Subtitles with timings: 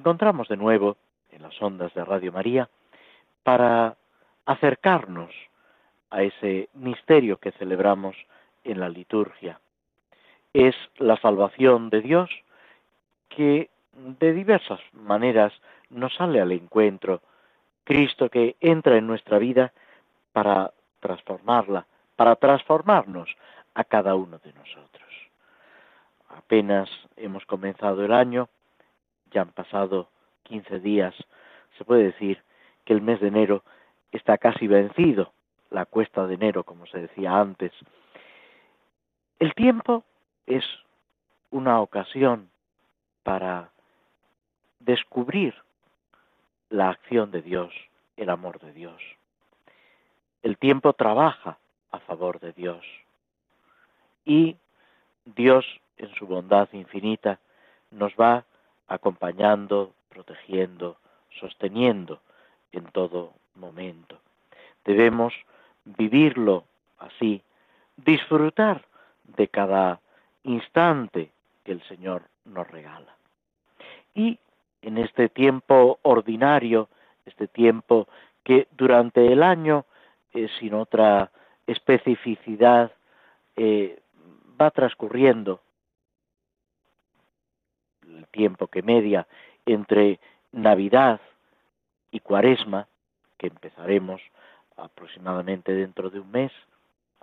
[0.00, 0.96] encontramos de nuevo
[1.30, 2.70] en las ondas de Radio María
[3.42, 3.96] para
[4.46, 5.30] acercarnos
[6.08, 8.16] a ese misterio que celebramos
[8.64, 9.60] en la liturgia.
[10.54, 12.30] Es la salvación de Dios
[13.28, 15.52] que de diversas maneras
[15.90, 17.20] nos sale al encuentro.
[17.84, 19.72] Cristo que entra en nuestra vida
[20.32, 23.28] para transformarla, para transformarnos
[23.74, 25.10] a cada uno de nosotros.
[26.30, 28.48] Apenas hemos comenzado el año
[29.30, 30.08] ya han pasado
[30.44, 31.14] 15 días,
[31.78, 32.42] se puede decir
[32.84, 33.62] que el mes de enero
[34.12, 35.32] está casi vencido,
[35.70, 37.72] la cuesta de enero, como se decía antes.
[39.38, 40.04] El tiempo
[40.46, 40.64] es
[41.50, 42.50] una ocasión
[43.22, 43.70] para
[44.80, 45.54] descubrir
[46.68, 47.72] la acción de Dios,
[48.16, 49.00] el amor de Dios.
[50.42, 51.58] El tiempo trabaja
[51.90, 52.84] a favor de Dios.
[54.24, 54.56] Y
[55.24, 57.38] Dios, en su bondad infinita,
[57.90, 58.44] nos va
[58.90, 60.96] acompañando, protegiendo,
[61.38, 62.20] sosteniendo
[62.72, 64.18] en todo momento.
[64.84, 65.32] Debemos
[65.84, 66.64] vivirlo
[66.98, 67.42] así,
[67.96, 68.84] disfrutar
[69.24, 70.00] de cada
[70.42, 71.30] instante
[71.64, 73.14] que el Señor nos regala.
[74.14, 74.38] Y
[74.82, 76.88] en este tiempo ordinario,
[77.26, 78.08] este tiempo
[78.42, 79.84] que durante el año,
[80.34, 81.30] eh, sin otra
[81.66, 82.90] especificidad,
[83.56, 84.00] eh,
[84.60, 85.60] va transcurriendo
[88.18, 89.26] el tiempo que media
[89.66, 90.18] entre
[90.52, 91.20] Navidad
[92.10, 92.88] y Cuaresma,
[93.38, 94.20] que empezaremos
[94.76, 96.52] aproximadamente dentro de un mes,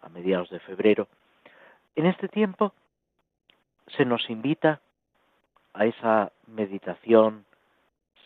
[0.02, 1.08] a mediados de febrero,
[1.96, 2.74] en este tiempo
[3.88, 4.82] se nos invita
[5.74, 7.46] a esa meditación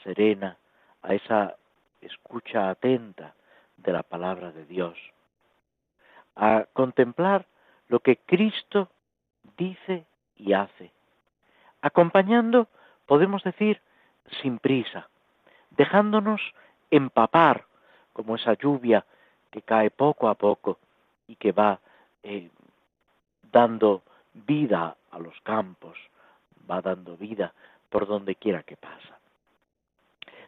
[0.03, 0.57] serena,
[1.01, 1.55] a esa
[2.01, 3.33] escucha atenta
[3.77, 4.97] de la palabra de Dios,
[6.35, 7.45] a contemplar
[7.87, 8.89] lo que Cristo
[9.57, 10.05] dice
[10.35, 10.91] y hace,
[11.81, 12.67] acompañando,
[13.05, 13.81] podemos decir,
[14.41, 15.09] sin prisa,
[15.71, 16.41] dejándonos
[16.89, 17.65] empapar
[18.13, 19.05] como esa lluvia
[19.49, 20.79] que cae poco a poco
[21.27, 21.79] y que va
[22.23, 22.49] eh,
[23.51, 24.03] dando
[24.33, 25.97] vida a los campos,
[26.69, 27.53] va dando vida
[27.89, 29.19] por donde quiera que pasa.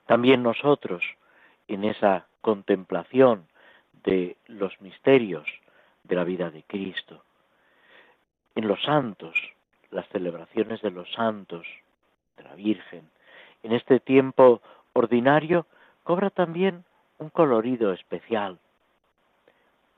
[0.05, 1.03] También nosotros,
[1.67, 3.47] en esa contemplación
[4.03, 5.47] de los misterios
[6.03, 7.23] de la vida de Cristo,
[8.55, 9.35] en los santos,
[9.93, 11.65] las celebraciones de los santos,
[12.37, 13.09] de la Virgen,
[13.63, 14.61] en este tiempo
[14.93, 15.65] ordinario
[16.03, 16.83] cobra también
[17.19, 18.59] un colorido especial.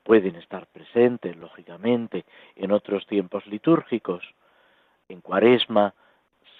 [0.04, 2.24] Pueden estar presentes, lógicamente,
[2.54, 4.22] en otros tiempos litúrgicos.
[5.08, 5.94] En Cuaresma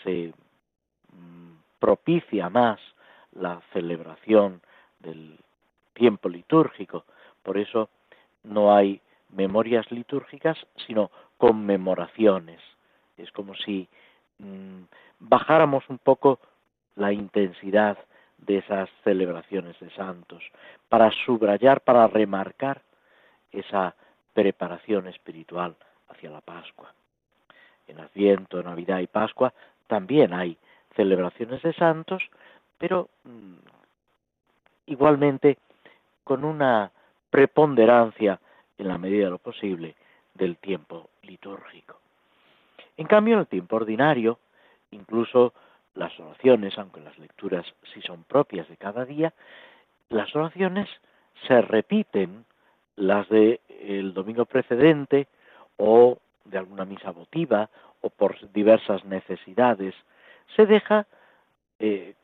[0.02, 0.32] se
[1.12, 2.80] mm, propicia más
[3.32, 4.60] la celebración
[4.98, 5.38] del
[5.92, 7.04] tiempo litúrgico.
[7.42, 7.88] Por eso
[8.42, 12.60] no hay memorias litúrgicas, sino conmemoraciones.
[13.16, 13.88] Es como si
[14.38, 14.82] mm,
[15.20, 16.38] bajáramos un poco
[16.96, 17.98] la intensidad
[18.38, 20.42] de esas celebraciones de santos,
[20.88, 22.82] para subrayar, para remarcar
[23.50, 23.94] esa
[24.34, 25.74] preparación espiritual
[26.08, 26.92] hacia la Pascua.
[27.88, 29.52] En Adviento, Navidad y Pascua
[29.86, 30.58] también hay
[30.94, 32.22] celebraciones de santos,
[32.78, 33.56] pero mm,
[34.86, 35.58] igualmente
[36.24, 36.90] con una
[37.30, 38.40] preponderancia
[38.78, 39.94] en la medida de lo posible
[40.34, 41.98] del tiempo litúrgico.
[42.96, 44.38] En cambio, en el tiempo ordinario,
[44.90, 45.52] incluso
[45.94, 49.32] las oraciones, aunque las lecturas sí son propias de cada día,
[50.08, 50.88] las oraciones
[51.46, 52.44] se repiten
[52.96, 55.28] las del el domingo precedente
[55.76, 57.68] o de alguna misa votiva
[58.00, 59.94] o por diversas necesidades.
[60.54, 61.06] Se deja,
[61.78, 62.14] eh,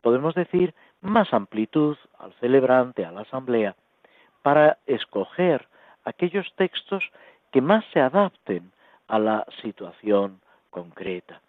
[0.00, 3.76] podemos decir, más amplitud al celebrante, a la asamblea,
[4.42, 5.66] para escoger
[6.04, 7.04] aquellos textos
[7.52, 8.72] que más se adapten
[9.08, 10.40] a la situación
[10.70, 11.40] concreta.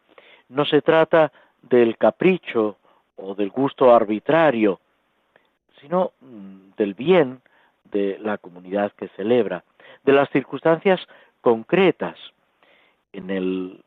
[0.49, 2.77] No se trata del capricho
[3.15, 4.79] o del gusto arbitrario,
[5.79, 7.41] sino mm, del bien
[7.85, 9.63] de la comunidad que celebra,
[10.03, 10.99] de las circunstancias
[11.41, 12.17] concretas.
[13.11, 13.83] En el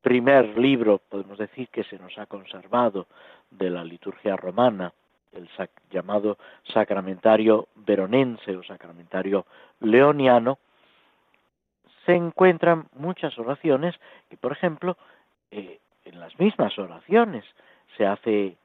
[0.00, 3.06] primer libro, podemos decir, que se nos ha conservado
[3.50, 4.92] de la liturgia romana,
[5.32, 5.48] el
[5.90, 6.38] llamado
[6.72, 9.46] sacramentario veronense o sacramentario
[9.80, 10.58] leoniano,
[12.06, 13.94] se encuentran muchas oraciones
[14.28, 14.96] que, por ejemplo,
[15.50, 17.44] eh, en las mismas oraciones
[17.96, 18.56] se hace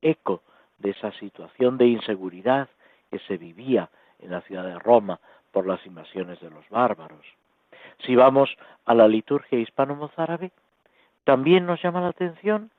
[0.00, 0.42] eco
[0.78, 2.68] de esa situación de inseguridad
[3.10, 3.88] que se vivía
[4.20, 5.20] en la ciudad de Roma
[5.52, 7.24] por las invasiones de los bárbaros.
[8.04, 10.50] Si vamos a la liturgia hispano-mozárabe,
[11.24, 12.70] también nos llama la atención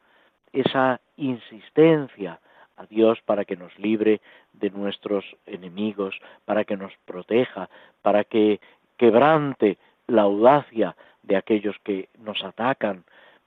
[0.53, 2.39] esa insistencia
[2.77, 4.21] a Dios para que nos libre
[4.53, 6.15] de nuestros enemigos,
[6.45, 7.69] para que nos proteja,
[8.01, 8.59] para que
[8.97, 13.03] quebrante la audacia de aquellos que nos atacan,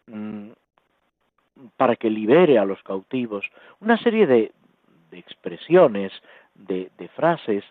[0.07, 0.51] mm,
[1.77, 3.45] para que libere a los cautivos.
[3.81, 4.53] Una serie de,
[5.13, 6.13] expresiones,
[6.55, 7.65] de, de frases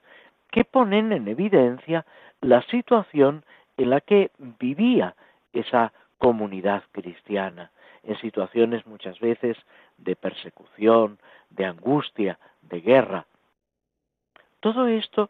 [0.52, 2.06] que ponen en evidencia
[2.42, 3.44] la situación
[3.78, 5.16] en la que vivía
[5.54, 7.72] esa comunidad cristiana,
[8.04, 9.58] en situaciones muchas veces
[9.98, 11.18] de persecución,
[11.50, 13.26] de angustia, de guerra.
[14.60, 15.30] Todo esto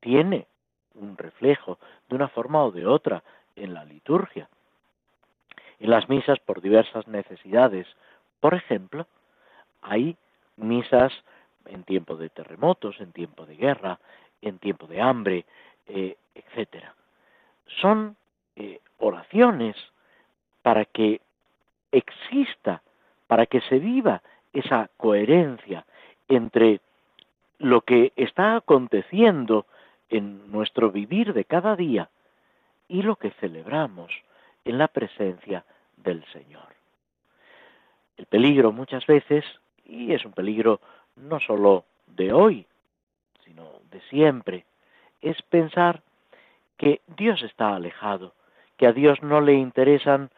[0.00, 0.46] tiene
[0.94, 1.78] un reflejo
[2.08, 3.22] de una forma o de otra
[3.56, 4.48] en la liturgia.
[5.78, 7.86] En las misas por diversas necesidades.
[8.40, 9.06] Por ejemplo,
[9.82, 10.16] hay
[10.56, 11.12] misas
[11.66, 13.98] en tiempo de terremotos, en tiempo de guerra,
[14.42, 15.44] en tiempo de hambre,
[15.86, 16.84] eh, etc.
[17.80, 18.16] Son
[18.56, 19.76] eh, oraciones
[20.62, 21.20] para que
[21.92, 22.82] exista,
[23.26, 24.22] para que se viva
[24.52, 25.84] esa coherencia
[26.28, 26.80] entre
[27.58, 29.66] lo que está aconteciendo
[30.10, 32.10] en nuestro vivir de cada día
[32.88, 34.10] y lo que celebramos
[34.64, 35.64] en la presencia
[35.96, 36.74] del Señor.
[38.16, 39.44] El peligro muchas veces,
[39.84, 40.80] y es un peligro
[41.16, 42.66] no sólo de hoy,
[43.44, 44.64] sino de siempre,
[45.20, 46.02] es pensar
[46.76, 48.34] que Dios está alejado,
[48.76, 50.30] que a Dios no le interesan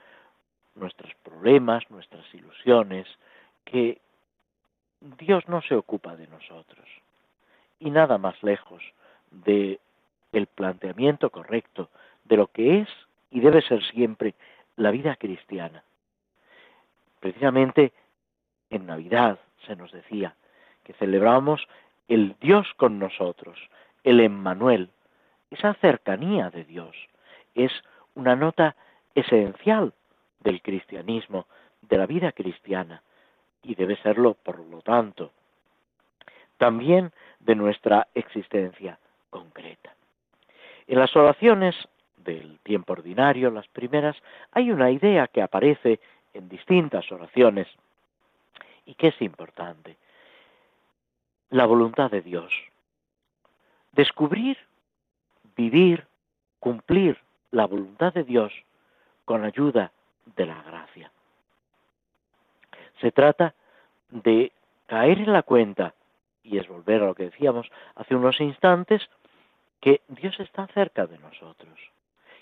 [0.75, 3.07] nuestros problemas, nuestras ilusiones,
[3.65, 4.01] que
[5.01, 6.89] Dios no se ocupa de nosotros.
[7.79, 8.83] Y nada más lejos
[9.31, 9.81] de
[10.33, 11.91] el planteamiento correcto
[12.25, 12.89] de lo que es
[13.31, 14.35] y debe ser siempre
[14.77, 15.83] la vida cristiana.
[17.21, 17.93] Precisamente
[18.71, 20.35] en Navidad se nos decía
[20.85, 21.67] que celebramos
[22.09, 23.59] el Dios con nosotros,
[24.05, 24.91] el Emmanuel,
[25.51, 26.97] esa cercanía de Dios.
[27.55, 27.73] Es
[28.15, 28.77] una nota
[29.15, 29.93] esencial
[30.41, 31.47] del cristianismo,
[31.83, 33.03] de la vida cristiana,
[33.63, 35.33] y debe serlo, por lo tanto,
[36.57, 38.99] también de nuestra existencia
[39.31, 39.95] concreta.
[40.87, 41.77] En las oraciones
[42.17, 44.17] del tiempo ordinario, las primeras,
[44.53, 46.01] hay una idea que aparece
[46.35, 47.67] en distintas oraciones
[48.85, 49.97] y que es importante.
[51.51, 52.53] La voluntad de Dios.
[53.93, 54.59] Descubrir,
[55.57, 56.07] vivir,
[56.59, 57.19] cumplir
[57.51, 58.53] la voluntad de Dios
[59.25, 59.93] con ayuda
[60.37, 61.11] de la gracia.
[63.01, 63.55] Se trata
[64.11, 64.53] de
[64.87, 65.95] caer en la cuenta,
[66.43, 69.09] y es volver a lo que decíamos hace unos instantes,
[69.81, 71.79] que Dios está cerca de nosotros,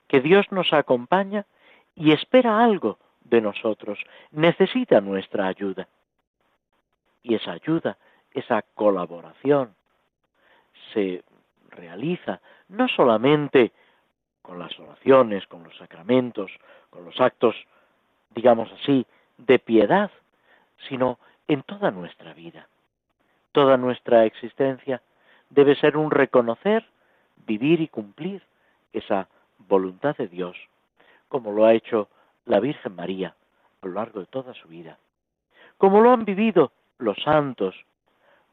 [0.07, 1.47] que Dios nos acompaña
[1.95, 3.99] y espera algo de nosotros,
[4.31, 5.89] necesita nuestra ayuda.
[7.23, 7.99] Y esa ayuda,
[8.33, 9.75] esa colaboración,
[10.93, 11.23] se
[11.71, 13.73] realiza no solamente
[14.43, 16.51] con las oraciones, con los sacramentos,
[16.91, 17.55] con los actos,
[18.35, 20.11] digamos así, de piedad,
[20.89, 22.69] sino en toda nuestra vida.
[23.53, 25.03] Toda nuestra existencia
[25.51, 26.87] debe ser un reconocer,
[27.49, 28.43] vivir y cumplir
[28.93, 29.27] esa
[29.59, 30.57] voluntad de Dios,
[31.29, 32.09] como lo ha hecho
[32.45, 33.35] la Virgen María
[33.83, 34.99] a lo largo de toda su vida,
[35.79, 37.75] como lo han vivido los santos,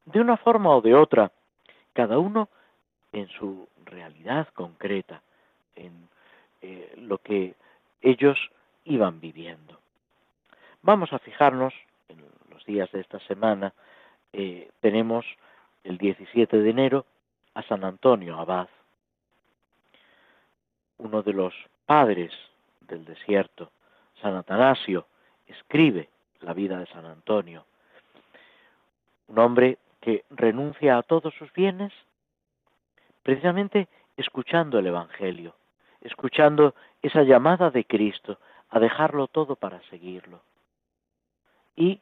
[0.06, 1.32] de una forma o de otra,
[1.94, 2.50] cada uno
[3.12, 5.22] en su realidad concreta,
[5.75, 6.08] en
[6.62, 7.56] eh, lo que
[8.02, 8.38] ellos
[8.86, 9.80] iban viviendo.
[10.82, 11.74] Vamos a fijarnos
[12.08, 13.74] en los días de esta semana,
[14.32, 15.25] eh, tenemos
[15.84, 17.06] el 17 de enero
[17.56, 18.68] a San Antonio Abad,
[20.98, 21.54] uno de los
[21.86, 22.32] padres
[22.82, 23.72] del desierto,
[24.22, 25.08] San Atanasio,
[25.48, 26.10] escribe
[26.42, 27.66] la vida de San Antonio,
[29.28, 31.92] un hombre que renuncia a todos sus bienes
[33.24, 33.88] precisamente
[34.18, 35.56] escuchando el Evangelio,
[36.02, 40.42] escuchando esa llamada de Cristo a dejarlo todo para seguirlo.
[41.75, 42.02] Y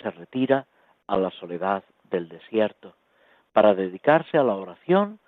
[0.00, 0.66] se retira
[1.06, 2.94] a la soledad del desierto
[3.52, 5.18] para dedicarse a la oración,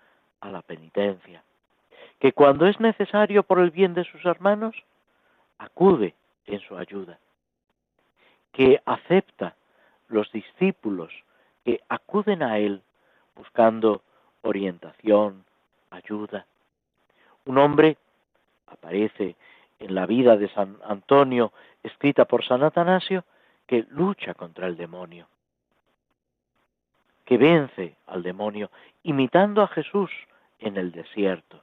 [0.40, 1.42] a la penitencia,
[2.18, 4.74] que cuando es necesario por el bien de sus hermanos,
[5.58, 6.14] acude
[6.46, 7.18] en su ayuda,
[8.52, 9.54] que acepta
[10.08, 11.12] los discípulos
[11.64, 12.82] que acuden a él
[13.36, 14.02] buscando
[14.42, 15.44] orientación,
[15.90, 16.46] ayuda.
[17.44, 17.96] Un hombre
[18.66, 19.36] aparece
[19.78, 23.24] en la vida de San Antonio, escrita por San Atanasio,
[23.66, 25.28] que lucha contra el demonio,
[27.24, 28.70] que vence al demonio,
[29.02, 30.10] imitando a Jesús
[30.58, 31.62] en el desierto,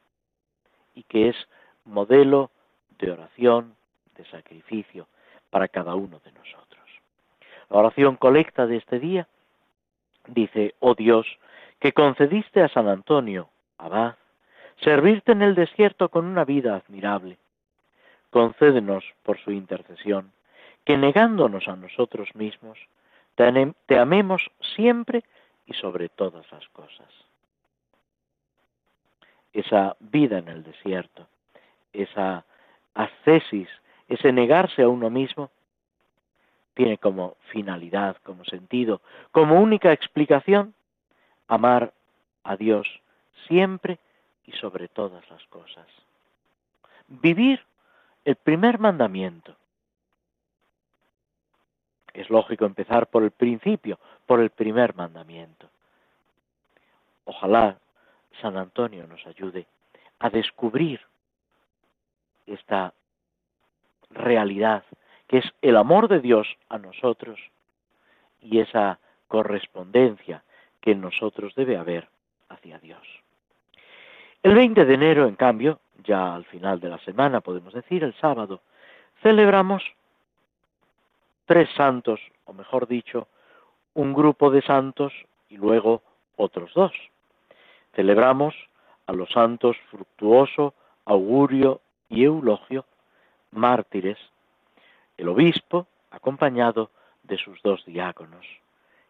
[0.96, 1.36] y que es
[1.84, 2.50] modelo
[2.98, 3.76] de oración,
[4.16, 5.08] de sacrificio
[5.50, 6.84] para cada uno de nosotros.
[7.70, 9.28] La oración colecta de este día
[10.28, 11.28] dice, oh Dios,
[11.80, 14.16] que concediste a San Antonio, abad,
[14.82, 17.38] servirte en el desierto con una vida admirable.
[18.30, 20.32] Concédenos, por su intercesión,
[20.84, 22.78] que negándonos a nosotros mismos,
[23.36, 25.24] te amemos siempre
[25.66, 27.25] y sobre todas las cosas.
[29.56, 31.28] Esa vida en el desierto,
[31.94, 32.44] esa
[32.94, 33.70] ascesis,
[34.10, 35.50] ese negarse a uno mismo,
[36.74, 39.00] tiene como finalidad, como sentido,
[39.32, 40.74] como única explicación,
[41.48, 41.94] amar
[42.44, 42.86] a Dios
[43.48, 43.98] siempre
[44.46, 45.88] y sobre todas las cosas.
[47.08, 47.64] Vivir
[48.26, 49.56] el primer mandamiento.
[52.14, 55.70] Es lógico empezar por el principio, por el primer mandamiento.
[57.24, 57.78] Ojalá
[58.42, 59.68] San Antonio nos ayude
[60.20, 61.02] a descubrir
[62.46, 62.94] esta
[64.10, 64.84] realidad
[65.28, 67.40] que es el amor de Dios a nosotros
[68.42, 70.44] y esa correspondencia
[70.82, 72.08] que en nosotros debe haber
[72.50, 73.02] hacia Dios.
[74.44, 78.14] El 20 de enero, en cambio, ya al final de la semana, podemos decir, el
[78.16, 78.62] sábado,
[79.24, 79.84] celebramos
[81.46, 83.28] tres santos, o mejor dicho,
[83.96, 85.14] un grupo de santos
[85.50, 86.04] y luego
[86.36, 86.92] otros dos.
[87.96, 88.54] Celebramos
[89.08, 90.74] a los santos Fructuoso,
[91.06, 92.86] Augurio y Eulogio,
[93.52, 94.18] mártires,
[95.18, 96.92] el obispo acompañado
[97.24, 98.46] de sus dos diáconos,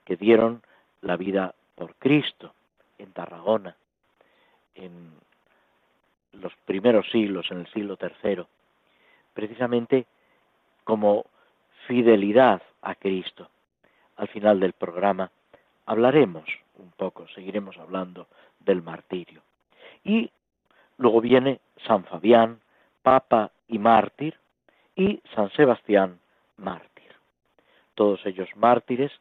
[0.05, 0.61] que dieron
[1.01, 2.53] la vida por Cristo
[2.97, 3.75] en Tarragona,
[4.75, 5.11] en
[6.33, 8.45] los primeros siglos, en el siglo III,
[9.33, 10.05] precisamente
[10.83, 11.25] como
[11.87, 13.49] fidelidad a Cristo.
[14.17, 15.31] Al final del programa
[15.85, 16.45] hablaremos
[16.77, 18.27] un poco, seguiremos hablando
[18.65, 19.41] del martirio.
[20.03, 20.29] Y
[20.97, 22.59] luego viene San Fabián,
[23.01, 24.35] Papa y mártir,
[24.95, 26.19] y San Sebastián,
[26.57, 27.11] mártir.
[27.95, 29.11] Todos ellos mártires,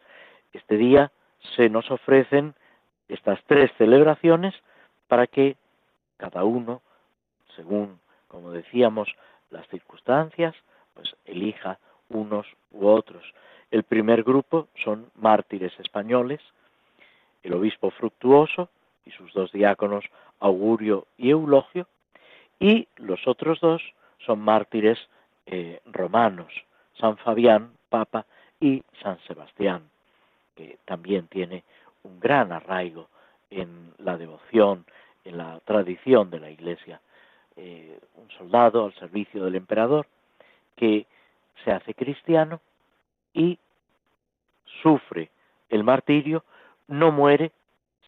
[0.53, 1.11] este día
[1.57, 2.55] se nos ofrecen
[3.09, 4.55] estas tres celebraciones
[5.09, 5.57] para que
[6.17, 6.81] cada uno
[7.57, 9.09] según, como decíamos,
[9.51, 10.55] las circunstancias,
[10.95, 13.25] pues elija unos u otros.
[13.71, 16.41] El primer grupo son mártires españoles,
[17.43, 18.69] el obispo Fructuoso
[19.05, 20.05] y sus dos diáconos
[20.41, 21.87] Augurio y Eulogio,
[22.59, 23.83] y los otros dos
[24.25, 24.99] son mártires
[25.47, 26.53] eh, romanos,
[26.99, 28.27] San Fabián, Papa,
[28.61, 29.83] y San Sebastián,
[30.57, 31.65] que también tiene
[32.03, 33.09] un gran arraigo
[33.51, 34.85] en la devoción,
[35.25, 37.01] en la tradición de la Iglesia.
[37.57, 40.07] Eh, un soldado al servicio del emperador
[40.77, 41.07] que
[41.63, 42.61] se hace cristiano
[43.33, 43.59] y
[44.83, 45.31] sufre
[45.69, 46.45] el martirio,
[46.89, 47.53] no muere,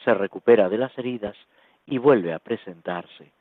[0.05, 1.37] se recupera de las heridas
[1.87, 3.33] y vuelve a presentarse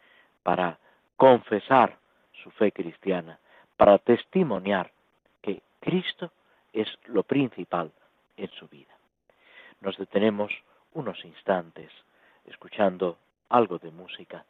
[0.44, 0.78] para
[1.18, 1.98] confesar
[2.44, 3.40] su fe cristiana,
[3.78, 4.92] para testimoniar
[5.42, 6.32] que Cristo
[6.74, 7.92] es lo principal
[8.38, 8.94] en su vida.
[9.82, 10.52] Nos detenemos
[10.94, 11.92] unos instantes
[12.46, 13.18] escuchando
[13.50, 14.46] algo de música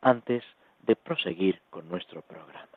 [0.00, 0.44] antes
[0.82, 2.68] de proseguir con nuestro programa.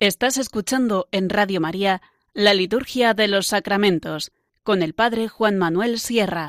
[0.00, 2.00] Estás escuchando en Radio María
[2.32, 6.48] la Liturgia de los Sacramentos con el Padre Juan Manuel Sierra.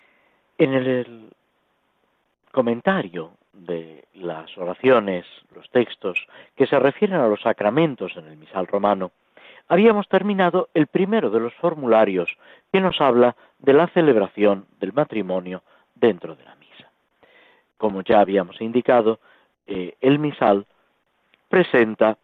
[0.57, 1.29] En el
[2.53, 6.17] comentario de las oraciones, los textos
[6.55, 9.11] que se refieren a los sacramentos en el misal romano,
[9.67, 12.29] habíamos terminado el primero de los formularios
[12.71, 15.61] que nos habla de la celebración del matrimonio
[15.95, 16.89] dentro de la misa.
[17.77, 19.19] Como ya habíamos indicado,
[19.67, 20.65] eh, el misal
[21.49, 22.17] presenta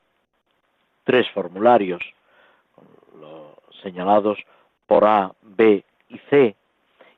[1.08, 2.02] tres formularios,
[3.82, 4.38] señalados
[4.88, 6.54] por A, B y C,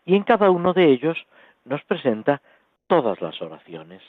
[0.05, 1.17] y en cada uno de ellos
[1.65, 2.39] nos presenta
[2.85, 4.03] todas las oraciones,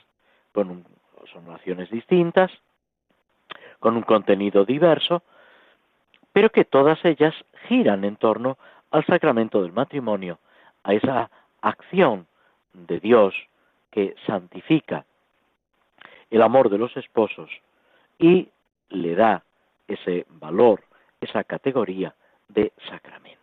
[0.52, 0.84] con
[1.32, 2.50] son oraciones distintas,
[3.78, 5.22] con un contenido diverso,
[6.34, 7.34] pero que todas ellas
[7.66, 8.58] giran en torno
[8.90, 10.40] al sacramento del matrimonio,
[10.84, 11.30] a esa
[11.62, 12.26] acción
[12.74, 13.34] de Dios
[13.90, 15.06] que santifica
[16.30, 17.48] el amor de los esposos
[18.18, 18.50] y
[18.90, 19.42] le da
[19.90, 20.82] ese valor,
[21.20, 22.14] esa categoría
[22.48, 23.40] de sacramento.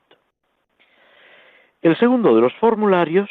[1.82, 3.30] El segundo de los formularios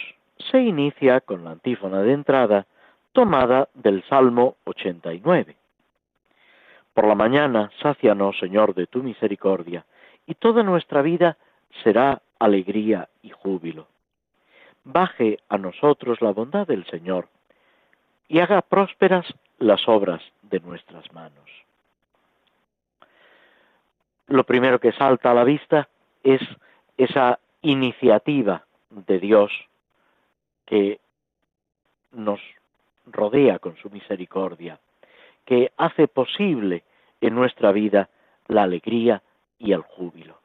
[0.50, 2.66] se inicia con la antífona de entrada
[3.12, 5.56] tomada del Salmo 89.
[6.94, 9.84] Por la mañana, sácianos, Señor, de tu misericordia,
[10.26, 11.36] y toda nuestra vida
[11.82, 13.86] será alegría y júbilo.
[14.84, 17.28] Baje a nosotros la bondad del Señor,
[18.28, 19.26] y haga prósperas
[19.58, 21.65] las obras de nuestras manos
[24.28, 25.88] lo primero que salta a la vista
[26.22, 26.40] es
[26.96, 29.52] esa iniciativa de Dios
[30.64, 31.00] que
[32.12, 32.40] nos
[33.06, 34.80] rodea con su misericordia,
[35.44, 36.82] que hace posible
[37.20, 38.08] en nuestra vida
[38.48, 39.22] la alegría
[39.58, 40.38] y el júbilo.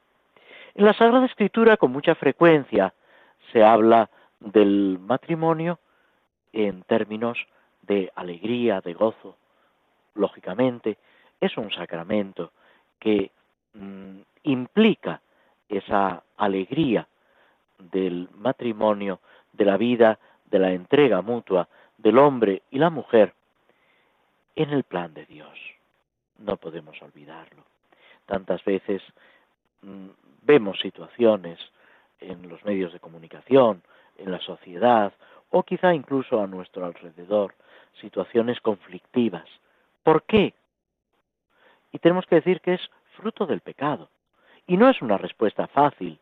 [0.76, 2.94] En la Sagrada Escritura con mucha frecuencia
[3.52, 5.80] se habla del matrimonio
[6.54, 7.38] en términos
[7.82, 9.38] de alegría, de gozo.
[10.16, 10.98] Lógicamente,
[11.40, 12.52] es un sacramento
[13.00, 13.32] que
[13.74, 15.22] Mm, implica
[15.70, 17.08] esa alegría
[17.78, 19.20] del matrimonio,
[19.54, 23.34] de la vida, de la entrega mutua del hombre y la mujer
[24.56, 25.58] en el plan de Dios.
[26.40, 27.64] No podemos olvidarlo.
[28.26, 29.02] Tantas veces
[29.82, 30.08] mm,
[30.42, 31.60] vemos situaciones
[32.20, 33.84] en los medios de comunicación,
[34.18, 35.14] en la sociedad
[35.50, 37.56] o quizá incluso a nuestro alrededor,
[38.00, 39.48] situaciones conflictivas.
[40.04, 40.54] ¿Por qué?
[41.92, 42.82] Y tenemos que decir que es
[43.22, 44.10] fruto del pecado.
[44.68, 46.20] Y no es una respuesta fácil,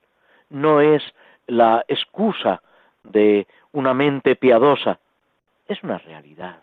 [0.49, 1.01] no es
[1.47, 2.61] la excusa
[3.03, 4.99] de una mente piadosa,
[5.67, 6.61] es una realidad.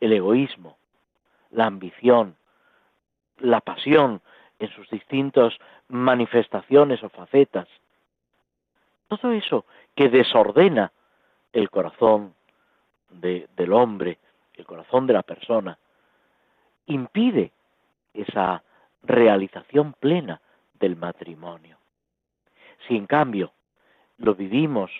[0.00, 0.76] El egoísmo,
[1.50, 2.36] la ambición,
[3.38, 4.20] la pasión
[4.58, 5.54] en sus distintas
[5.88, 7.68] manifestaciones o facetas,
[9.08, 10.92] todo eso que desordena
[11.52, 12.34] el corazón
[13.10, 14.18] del hombre,
[14.54, 15.78] el corazón de la persona,
[16.86, 17.52] impide
[18.12, 18.62] esa
[19.04, 20.40] realización plena
[20.74, 21.78] del matrimonio.
[22.86, 23.52] Si en cambio
[24.18, 24.90] lo vivimos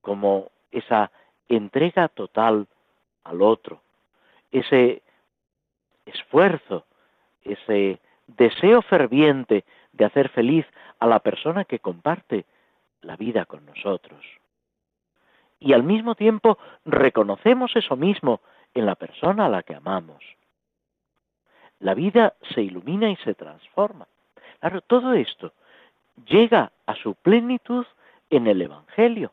[0.00, 1.10] como esa
[1.48, 2.66] entrega total
[3.24, 3.80] al otro,
[4.50, 5.02] ese
[6.06, 6.84] esfuerzo,
[7.44, 10.66] ese deseo ferviente de hacer feliz
[10.98, 12.46] a la persona que comparte
[13.02, 14.24] la vida con nosotros.
[15.58, 18.40] Y al mismo tiempo reconocemos eso mismo
[18.74, 20.22] en la persona a la que amamos
[21.82, 24.06] la vida se ilumina y se transforma.
[24.60, 25.52] Claro, todo esto
[26.26, 27.84] llega a su plenitud
[28.30, 29.32] en el Evangelio,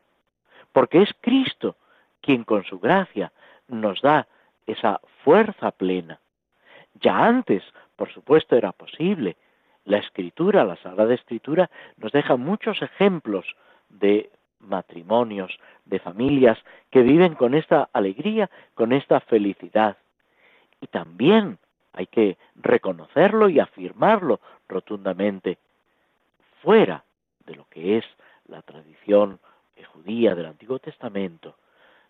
[0.72, 1.76] porque es Cristo
[2.20, 3.32] quien con su gracia
[3.68, 4.26] nos da
[4.66, 6.18] esa fuerza plena.
[7.00, 7.62] Ya antes,
[7.96, 9.36] por supuesto, era posible.
[9.84, 13.46] La escritura, la Sagrada Escritura, nos deja muchos ejemplos
[13.88, 16.58] de matrimonios, de familias
[16.90, 19.96] que viven con esta alegría, con esta felicidad.
[20.80, 21.58] Y también
[21.92, 25.58] hay que reconocerlo y afirmarlo rotundamente.
[26.62, 27.04] Fuera
[27.46, 28.04] de lo que es
[28.46, 29.40] la tradición
[29.92, 31.56] judía del Antiguo Testamento,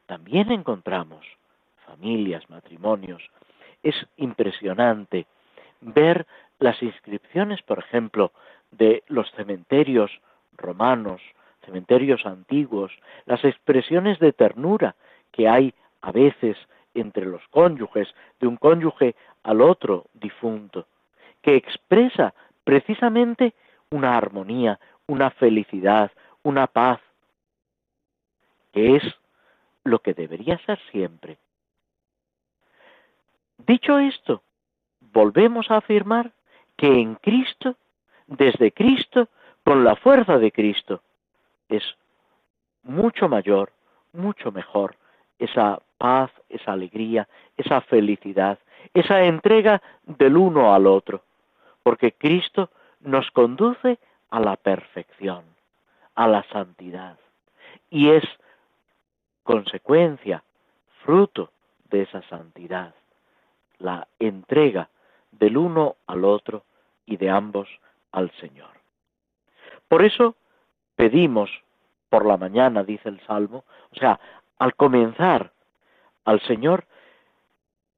[0.07, 1.25] también encontramos
[1.87, 3.23] familias, matrimonios.
[3.83, 5.27] Es impresionante
[5.81, 6.27] ver
[6.59, 8.33] las inscripciones, por ejemplo,
[8.71, 10.11] de los cementerios
[10.57, 11.21] romanos,
[11.65, 12.93] cementerios antiguos,
[13.27, 14.95] las expresiones de ternura
[15.33, 16.57] que hay a veces
[16.95, 18.09] entre los cónyuges,
[18.41, 20.87] de un cónyuge al otro difunto,
[21.43, 23.55] que expresa precisamente
[23.91, 26.11] una armonía, una felicidad,
[26.43, 27.01] una paz,
[28.73, 29.03] que es
[29.85, 31.39] lo que debería ser siempre.
[33.59, 34.43] Dicho esto,
[35.01, 36.33] volvemos a afirmar
[36.77, 37.77] que en Cristo,
[38.27, 39.29] desde Cristo,
[39.65, 41.03] con la fuerza de Cristo,
[41.69, 41.83] es
[42.83, 43.73] mucho mayor,
[44.13, 44.97] mucho mejor
[45.39, 48.59] esa paz, esa alegría, esa felicidad,
[48.95, 51.23] esa entrega del uno al otro.
[51.83, 55.45] porque Cristo nos conduce a la perfección,
[56.15, 57.19] a la santidad,
[57.89, 58.25] y es
[59.43, 60.45] consecuencia,
[61.03, 61.51] fruto
[61.89, 62.95] de esa santidad,
[63.79, 64.91] la entrega
[65.33, 66.65] del uno al otro
[67.07, 67.69] y de ambos
[68.13, 68.71] al Señor.
[69.89, 70.37] Por eso
[70.95, 71.51] pedimos
[72.11, 74.21] por la mañana, dice el Salmo, o sea,
[74.59, 75.51] al comenzar
[76.25, 76.85] al Señor,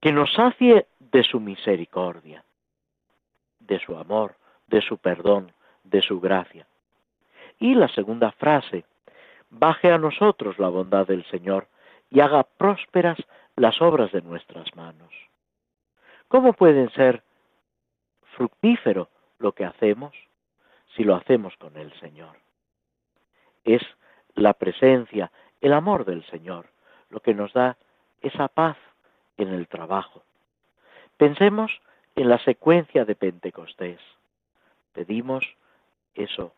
[0.02, 2.44] que nos sacie de su misericordia,
[3.60, 4.34] de su amor,
[4.66, 5.52] de su perdón,
[5.84, 6.66] de su gracia.
[7.60, 8.84] Y la segunda frase,
[9.48, 11.68] baje a nosotros la bondad del Señor
[12.10, 13.16] y haga prósperas
[13.54, 15.14] las obras de nuestras manos.
[16.26, 17.22] ¿Cómo pueden ser
[18.34, 20.12] fructífero lo que hacemos
[20.96, 22.38] si lo hacemos con el Señor?
[23.62, 23.82] Es
[24.34, 26.70] la presencia, el amor del Señor,
[27.08, 27.76] lo que nos da
[28.20, 28.76] esa paz
[29.42, 30.22] en el trabajo.
[31.16, 31.80] Pensemos
[32.16, 34.00] en la secuencia de Pentecostés.
[34.92, 35.44] Pedimos
[36.14, 36.52] eso,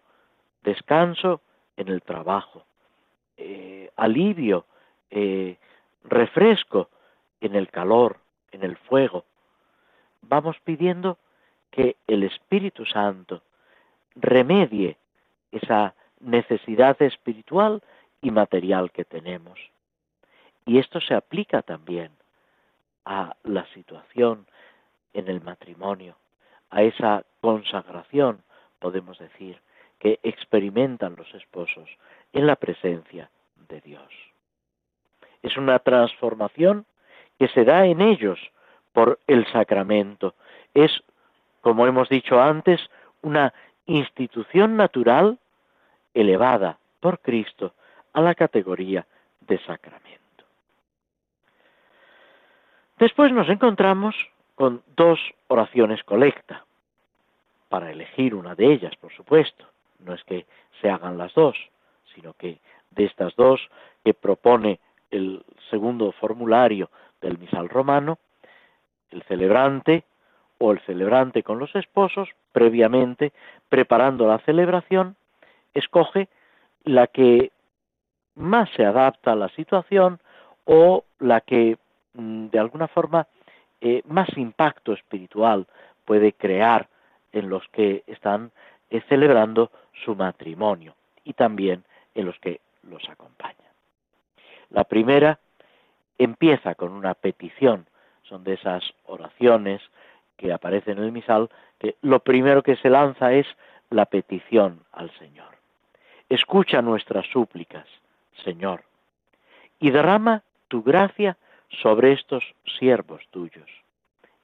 [0.63, 1.41] descanso
[1.77, 2.65] en el trabajo,
[3.37, 4.67] eh, alivio,
[5.11, 5.57] eh,
[6.05, 6.89] refresco
[7.41, 8.19] en el calor,
[8.53, 9.25] en el fuego.
[10.23, 11.19] Vamos pidiendo
[11.71, 13.43] que el Espíritu Santo
[14.15, 14.97] remedie
[15.51, 17.83] esa necesidad espiritual
[18.23, 19.59] y material que tenemos.
[20.67, 22.11] Y esto se aplica también
[23.05, 24.47] a la situación
[25.13, 26.17] en el matrimonio,
[26.71, 28.43] a esa consagración,
[28.79, 29.61] podemos decir,
[29.99, 31.89] que experimentan los esposos
[32.33, 33.31] en la presencia
[33.69, 34.13] de Dios.
[35.43, 36.85] Es una transformación
[37.39, 38.39] que se da en ellos
[38.93, 40.35] por el sacramento.
[40.73, 41.03] Es,
[41.61, 42.81] como hemos dicho antes,
[43.23, 43.53] una
[43.87, 45.39] institución natural
[46.15, 47.75] elevada por Cristo
[48.13, 49.07] a la categoría
[49.41, 50.24] de sacramento.
[53.05, 54.17] Después nos encontramos
[54.55, 56.65] con dos oraciones colecta,
[57.69, 59.67] para elegir una de ellas, por supuesto.
[59.99, 60.47] No es que
[60.81, 61.55] se hagan las dos,
[62.15, 62.61] sino que
[62.93, 63.61] de estas dos
[64.03, 66.89] que propone el segundo formulario
[67.21, 68.19] del misal romano,
[69.11, 70.05] el celebrante
[70.57, 73.35] o el celebrante con los esposos, previamente
[73.69, 75.15] preparando la celebración,
[75.75, 76.31] escoge
[76.85, 77.53] la que
[78.35, 80.21] más se adapta a la situación
[80.65, 81.77] o la que
[82.15, 83.27] de alguna forma
[83.81, 85.67] eh, más impacto espiritual
[86.05, 86.89] puede crear
[87.33, 88.53] en los que están
[88.91, 89.71] eh, celebrando
[90.05, 93.59] su matrimonio y también en los que los acompañan.
[94.71, 95.39] La primera
[96.19, 97.87] empieza con una petición,
[98.23, 99.83] son de esas oraciones
[100.37, 103.47] que aparecen en el misal, que lo primero que se lanza es
[103.91, 105.55] la petición al Señor.
[106.29, 107.87] Escucha nuestras súplicas,
[108.45, 108.83] Señor,
[109.79, 111.37] y derrama tu gracia
[111.83, 112.45] sobre estos
[112.79, 113.69] siervos tuyos.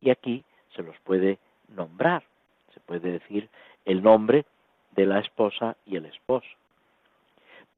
[0.00, 2.22] Y aquí se los puede nombrar,
[2.74, 3.48] se puede decir
[3.84, 4.44] el nombre
[4.92, 6.48] de la esposa y el esposo,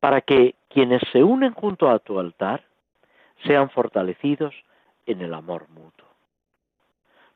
[0.00, 2.64] para que quienes se unen junto a tu altar
[3.44, 4.54] sean fortalecidos
[5.06, 6.08] en el amor mutuo.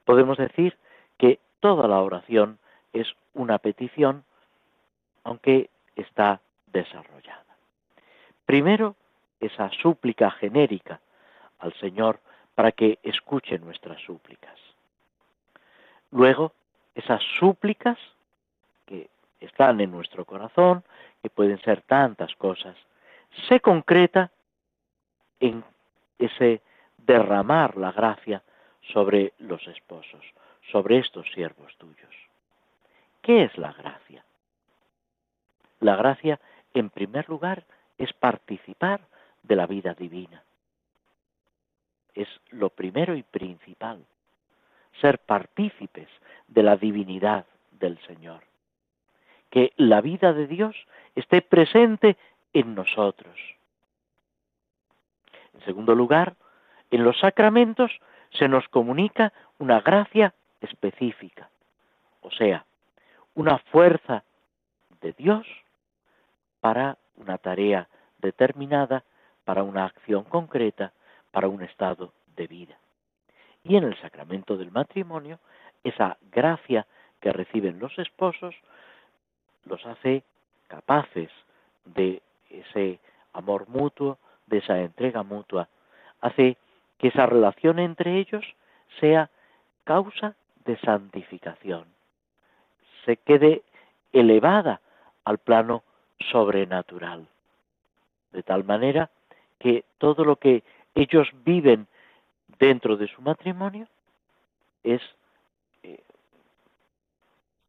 [0.05, 0.77] Podemos decir
[1.19, 2.59] que toda la oración
[2.93, 4.25] es una petición,
[5.25, 7.45] aunque está desarrollada.
[8.47, 8.95] Primero,
[9.41, 11.01] esa súplica genérica
[11.59, 12.21] al Señor
[12.55, 14.59] para que escuche nuestras súplicas.
[16.11, 16.53] Luego,
[16.95, 17.99] esas súplicas
[18.87, 20.83] que están en nuestro corazón,
[21.23, 22.77] que pueden ser tantas cosas,
[23.49, 24.31] se concreta
[25.41, 25.63] en
[26.19, 26.63] ese
[26.97, 28.43] derramar la gracia
[28.81, 30.25] sobre los esposos,
[30.71, 32.15] sobre estos siervos tuyos.
[33.21, 34.25] ¿Qué es la gracia?
[35.81, 36.41] La gracia,
[36.75, 37.65] en primer lugar,
[37.99, 39.01] es participar
[39.43, 40.43] de la vida divina.
[42.17, 44.05] Es lo primero y principal,
[45.01, 46.09] ser partícipes
[46.49, 48.43] de la divinidad del Señor.
[49.51, 50.75] Que la vida de Dios
[51.15, 52.17] esté presente
[52.53, 53.37] en nosotros.
[55.55, 56.35] En segundo lugar,
[56.91, 57.93] en los sacramentos
[58.31, 61.51] se nos comunica una gracia específica,
[62.23, 62.65] o sea,
[63.35, 64.25] una fuerza
[65.01, 65.47] de Dios
[66.61, 69.05] para una tarea determinada,
[69.45, 70.93] para una acción concreta,
[71.37, 72.79] para un estado de vida.
[73.63, 75.39] Y en el sacramento del matrimonio,
[75.85, 76.87] esa gracia
[77.21, 78.55] que reciben los esposos
[79.67, 80.23] los hace
[80.67, 81.29] capaces
[81.85, 83.01] de ese
[83.35, 85.69] amor mutuo, de esa entrega mutua,
[86.23, 86.57] hace
[86.97, 88.47] que esa relación entre ellos
[88.99, 89.29] sea
[89.85, 91.85] causa de santificación,
[93.05, 93.63] se quede
[94.11, 94.81] elevada
[95.27, 95.83] al plano
[96.31, 97.29] sobrenatural,
[98.33, 99.11] de tal manera
[99.59, 100.63] que todo lo que
[100.97, 101.87] ellos viven
[102.59, 103.87] dentro de su matrimonio
[104.83, 105.03] es
[105.83, 106.03] eh,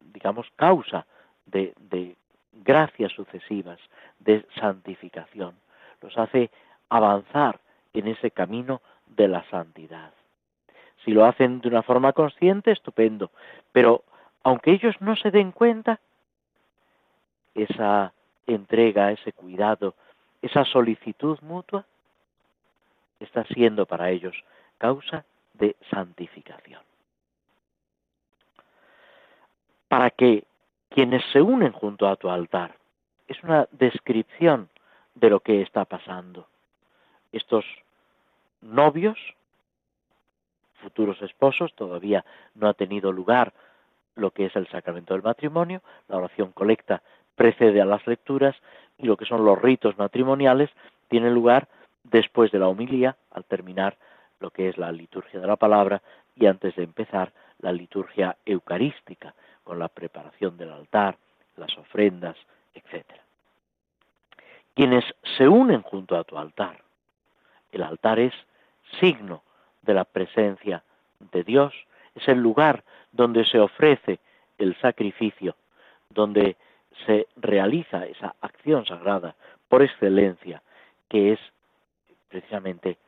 [0.00, 1.06] digamos, causa
[1.46, 2.16] de, de
[2.52, 3.78] gracias sucesivas,
[4.18, 5.54] de santificación.
[6.00, 6.50] Los hace
[6.88, 7.60] avanzar
[7.92, 10.12] en ese camino de la santidad.
[11.04, 13.30] Si lo hacen de una forma consciente, estupendo,
[13.70, 14.02] pero
[14.42, 16.00] aunque ellos no se den cuenta,
[17.54, 18.12] esa
[18.46, 19.94] entrega, ese cuidado,
[20.42, 21.84] esa solicitud mutua,
[23.20, 24.36] está siendo para ellos
[24.78, 26.82] causa de santificación.
[29.88, 30.44] Para que
[30.88, 32.76] quienes se unen junto a tu altar,
[33.26, 34.68] es una descripción
[35.14, 36.46] de lo que está pasando.
[37.32, 37.64] Estos
[38.60, 39.18] novios,
[40.80, 43.52] futuros esposos, todavía no ha tenido lugar
[44.14, 47.02] lo que es el sacramento del matrimonio, la oración colecta
[47.36, 48.56] precede a las lecturas
[48.98, 50.70] y lo que son los ritos matrimoniales
[51.08, 51.68] tienen lugar
[52.04, 53.96] después de la homilía, al terminar
[54.40, 56.02] lo que es la liturgia de la palabra
[56.36, 59.34] y antes de empezar la liturgia eucarística,
[59.68, 61.18] con la preparación del altar,
[61.58, 62.36] las ofrendas,
[62.72, 63.04] etc.
[64.74, 65.04] Quienes
[65.36, 66.80] se unen junto a tu altar,
[67.70, 68.32] el altar es
[68.98, 69.42] signo
[69.82, 70.82] de la presencia
[71.32, 71.74] de Dios,
[72.14, 72.82] es el lugar
[73.12, 74.20] donde se ofrece
[74.56, 75.54] el sacrificio,
[76.08, 76.56] donde
[77.04, 79.34] se realiza esa acción sagrada
[79.68, 80.62] por excelencia,
[81.10, 81.40] que es
[82.28, 82.98] precisamente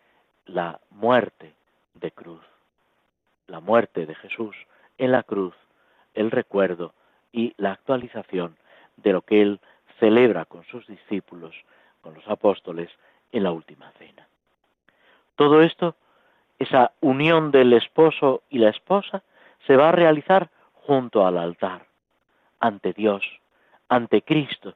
[0.46, 1.54] la muerte
[1.94, 2.42] de cruz,
[3.46, 4.56] la muerte de Jesús
[4.98, 5.54] en la cruz,
[6.14, 6.92] el recuerdo
[7.32, 8.56] y la actualización
[8.96, 9.60] de lo que él
[9.98, 11.54] celebra con sus discípulos,
[12.00, 12.90] con los apóstoles,
[13.32, 14.26] en la última cena.
[15.36, 15.94] Todo esto,
[16.58, 19.22] esa unión del esposo y la esposa,
[19.66, 21.86] se va a realizar junto al altar,
[22.58, 23.22] ante Dios,
[23.88, 24.74] ante Cristo,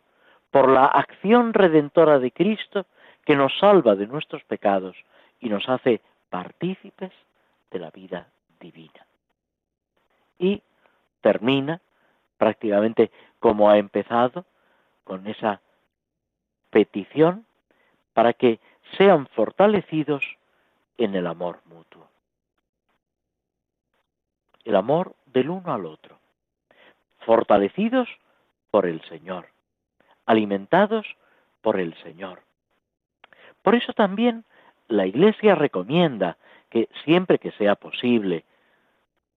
[0.50, 2.86] por la acción redentora de Cristo
[3.24, 4.96] que nos salva de nuestros pecados
[5.40, 7.12] y nos hace partícipes
[7.70, 8.28] de la vida
[8.60, 9.06] divina.
[10.38, 10.62] Y
[11.20, 11.80] termina
[12.36, 14.44] prácticamente como ha empezado,
[15.04, 15.60] con esa
[16.70, 17.46] petición
[18.14, 18.58] para que
[18.96, 20.24] sean fortalecidos
[20.96, 22.08] en el amor mutuo.
[24.64, 26.18] El amor del uno al otro.
[27.20, 28.08] Fortalecidos
[28.70, 29.48] por el Señor.
[30.24, 31.06] Alimentados
[31.60, 32.42] por el Señor.
[33.64, 34.44] Por eso también
[34.88, 36.36] la Iglesia recomienda
[36.68, 38.44] que siempre que sea posible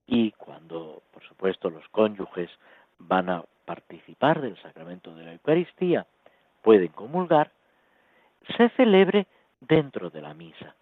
[0.07, 2.49] y cuando, por supuesto, los cónyuges
[2.97, 6.07] van a participar del sacramento de la Eucaristía,
[6.63, 7.51] pueden comulgar,
[8.57, 9.27] se celebre
[9.59, 10.73] dentro de la misa.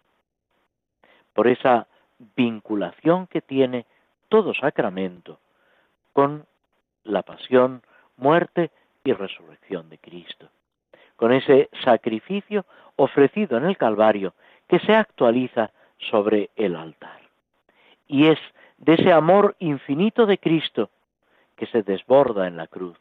[1.33, 1.87] Por esa
[2.37, 3.85] vinculación que tiene
[4.29, 5.41] todo sacramento
[6.13, 6.45] con
[7.03, 7.83] la pasión,
[8.15, 8.71] muerte
[9.03, 10.49] y resurrección de Cristo
[11.23, 12.65] con ese sacrificio
[12.97, 14.33] ofrecido en el Calvario
[14.67, 17.21] que se actualiza sobre el altar.
[18.07, 18.39] Y es
[18.77, 20.89] de ese amor infinito de Cristo
[21.55, 22.97] que se desborda en la cruz,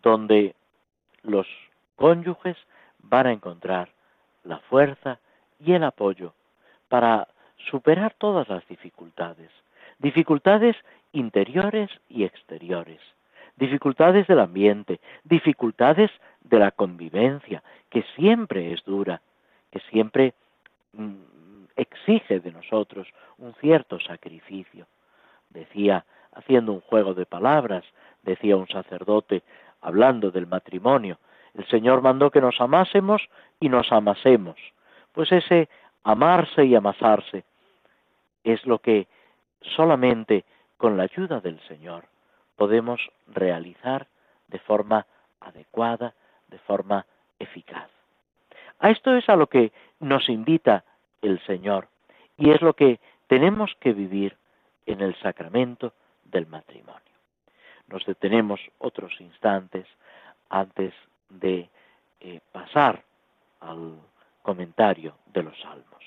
[0.00, 0.54] donde
[1.24, 1.48] los
[1.96, 2.56] cónyuges
[3.00, 3.88] van a encontrar
[4.44, 5.18] la fuerza
[5.58, 6.34] y el apoyo
[6.88, 7.26] para
[7.68, 9.50] superar todas las dificultades,
[9.98, 10.76] dificultades
[11.10, 13.00] interiores y exteriores,
[13.58, 16.10] dificultades del ambiente, dificultades
[16.42, 19.20] de la convivencia, que siempre es dura,
[19.70, 20.34] que siempre
[20.92, 24.86] mm, exige de nosotros un cierto sacrificio.
[25.50, 27.84] Decía, haciendo un juego de palabras,
[28.22, 29.42] decía un sacerdote,
[29.80, 31.18] hablando del matrimonio,
[31.54, 33.22] el Señor mandó que nos amásemos
[33.58, 34.56] y nos amasemos.
[35.12, 35.68] Pues ese
[36.04, 37.44] amarse y amasarse
[38.44, 39.08] es lo que
[39.76, 40.44] solamente
[40.76, 42.04] con la ayuda del Señor
[42.58, 44.08] podemos realizar
[44.48, 45.06] de forma
[45.40, 46.12] adecuada,
[46.48, 47.06] de forma
[47.38, 47.88] eficaz.
[48.80, 50.84] A esto es a lo que nos invita
[51.22, 51.88] el Señor
[52.36, 54.36] y es lo que tenemos que vivir
[54.86, 55.92] en el sacramento
[56.24, 57.14] del matrimonio.
[57.86, 59.86] Nos detenemos otros instantes
[60.50, 60.92] antes
[61.28, 61.68] de
[62.20, 63.04] eh, pasar
[63.60, 64.00] al
[64.42, 65.97] comentario de los salmos.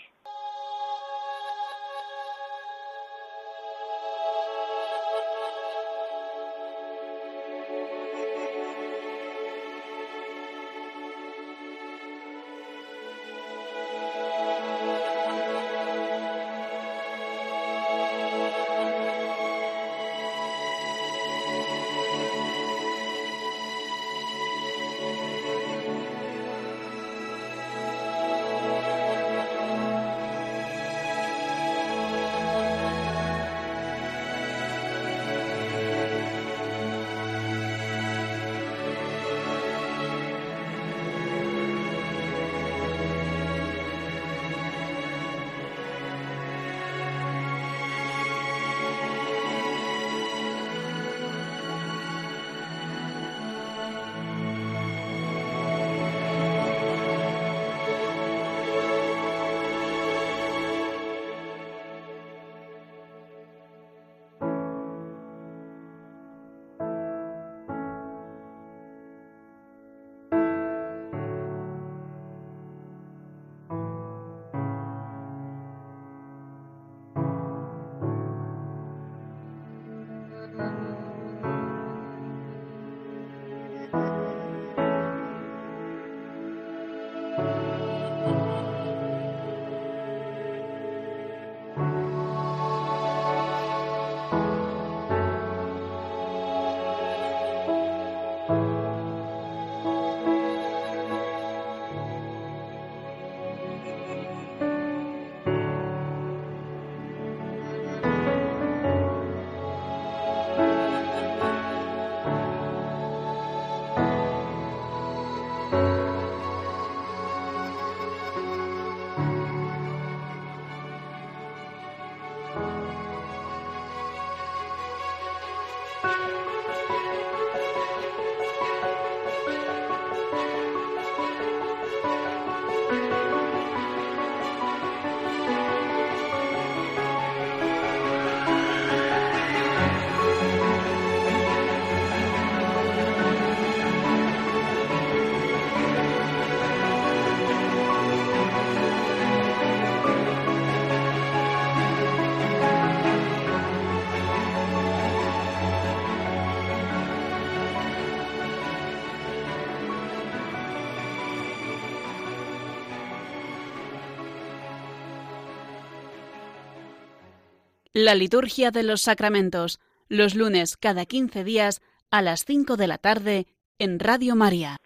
[168.04, 172.98] La liturgia de los sacramentos, los lunes cada 15 días a las 5 de la
[172.98, 173.46] tarde
[173.78, 174.78] en Radio María.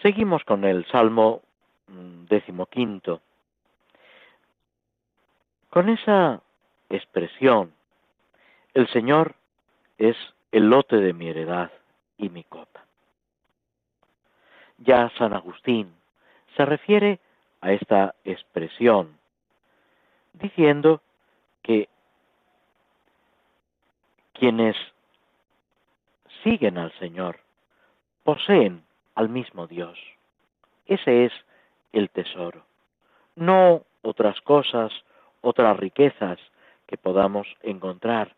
[0.00, 1.42] Seguimos con el Salmo
[1.88, 3.20] mm, decimoquinto.
[5.68, 6.40] Con esa
[6.88, 7.74] expresión,
[8.72, 9.34] el Señor
[9.98, 10.16] es
[10.52, 11.70] el lote de mi heredad
[12.16, 12.86] y mi copa.
[14.78, 15.92] Ya San Agustín
[16.56, 17.20] se refiere
[17.60, 19.18] a esta expresión
[20.32, 21.02] diciendo
[21.62, 21.90] que
[24.38, 24.76] quienes
[26.42, 27.40] siguen al Señor
[28.24, 29.98] poseen al mismo Dios.
[30.86, 31.32] Ese es
[31.92, 32.64] el tesoro.
[33.34, 34.92] No otras cosas,
[35.40, 36.38] otras riquezas
[36.86, 38.34] que podamos encontrar,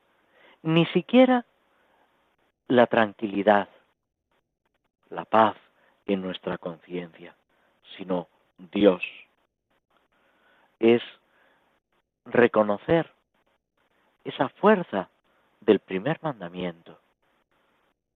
[0.62, 1.44] ni siquiera
[2.68, 3.68] la tranquilidad,
[5.10, 5.56] la paz
[6.06, 7.34] en nuestra conciencia,
[7.96, 9.02] sino Dios.
[10.78, 11.02] Es
[12.24, 13.10] reconocer
[14.24, 15.08] esa fuerza
[15.68, 16.98] del primer mandamiento,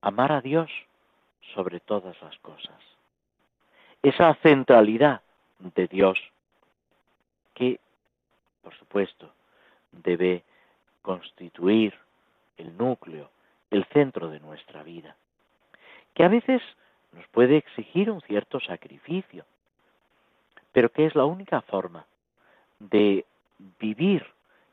[0.01, 0.71] amar a Dios
[1.53, 2.81] sobre todas las cosas.
[4.03, 5.21] Esa centralidad
[5.59, 6.19] de Dios
[7.53, 7.79] que,
[8.63, 9.35] por supuesto,
[9.91, 10.45] debe
[11.03, 11.93] constituir
[12.57, 13.29] el núcleo,
[13.71, 15.15] el centro de nuestra vida,
[16.15, 16.63] que a veces
[17.13, 19.45] nos puede exigir un cierto sacrificio,
[20.73, 22.07] pero que es la única forma
[22.79, 23.27] de
[23.79, 24.27] vivir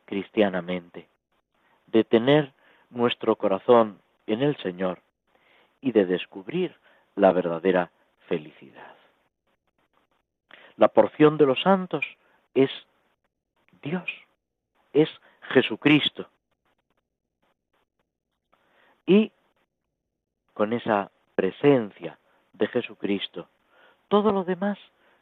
[0.05, 1.09] cristianamente,
[1.87, 2.53] de tener
[2.89, 5.01] nuestro corazón en el Señor
[5.81, 6.75] y de descubrir
[7.15, 7.91] la verdadera
[8.27, 8.95] felicidad.
[10.77, 12.05] La porción de los santos
[12.53, 12.69] es
[13.81, 14.09] Dios,
[14.93, 15.09] es
[15.53, 16.29] Jesucristo.
[19.05, 19.31] Y
[20.53, 22.17] con esa presencia
[22.53, 23.49] de Jesucristo,
[24.07, 24.77] todo lo demás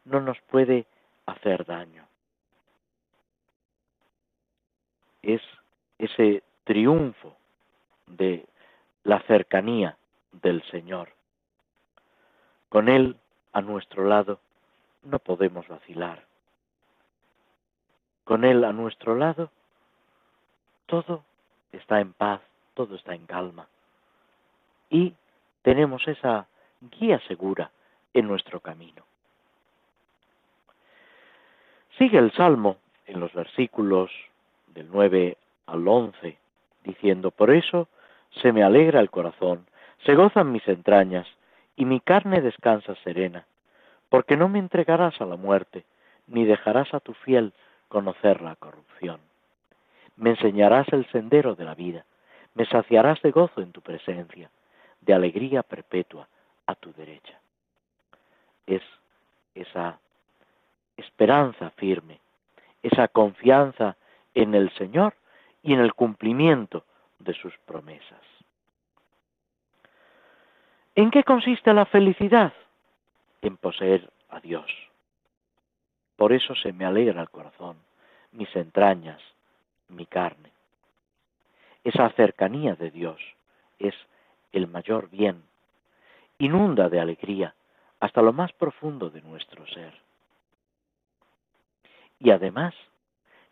[0.05, 0.85] no nos puede
[1.25, 2.07] hacer daño.
[5.21, 5.41] Es
[5.97, 7.36] ese triunfo
[8.07, 8.45] de
[9.03, 9.97] la cercanía
[10.31, 11.09] del Señor.
[12.69, 13.17] Con Él
[13.53, 14.39] a nuestro lado
[15.03, 16.25] no podemos vacilar.
[18.23, 19.51] Con Él a nuestro lado
[20.85, 21.23] todo
[21.71, 22.41] está en paz,
[22.73, 23.67] todo está en calma.
[24.89, 25.13] Y
[25.61, 26.47] tenemos esa
[26.81, 27.71] guía segura
[28.13, 29.03] en nuestro camino.
[31.97, 34.11] Sigue el Salmo en los versículos
[34.67, 36.37] del 9 al 11,
[36.83, 37.87] diciendo, por eso
[38.31, 39.65] se me alegra el corazón,
[40.05, 41.27] se gozan mis entrañas,
[41.75, 43.45] y mi carne descansa serena,
[44.09, 45.85] porque no me entregarás a la muerte,
[46.25, 47.53] ni dejarás a tu fiel
[47.87, 49.19] conocer la corrupción.
[50.15, 52.05] Me enseñarás el sendero de la vida,
[52.55, 54.49] me saciarás de gozo en tu presencia,
[55.01, 56.27] de alegría perpetua
[56.65, 57.39] a tu derecha.
[58.65, 58.81] Es
[59.53, 59.99] esa
[60.97, 62.19] esperanza firme,
[62.81, 63.95] esa confianza
[64.33, 65.13] en el Señor
[65.61, 66.83] y en el cumplimiento
[67.19, 68.21] de sus promesas.
[70.95, 72.53] ¿En qué consiste la felicidad?
[73.41, 74.71] En poseer a Dios.
[76.15, 77.77] Por eso se me alegra el corazón,
[78.31, 79.21] mis entrañas,
[79.89, 80.51] mi carne.
[81.83, 83.21] Esa cercanía de Dios
[83.79, 83.93] es
[84.51, 85.43] el mayor bien.
[86.39, 87.53] Inunda de alegría
[87.99, 89.93] hasta lo más profundo de nuestro ser.
[92.19, 92.73] Y además,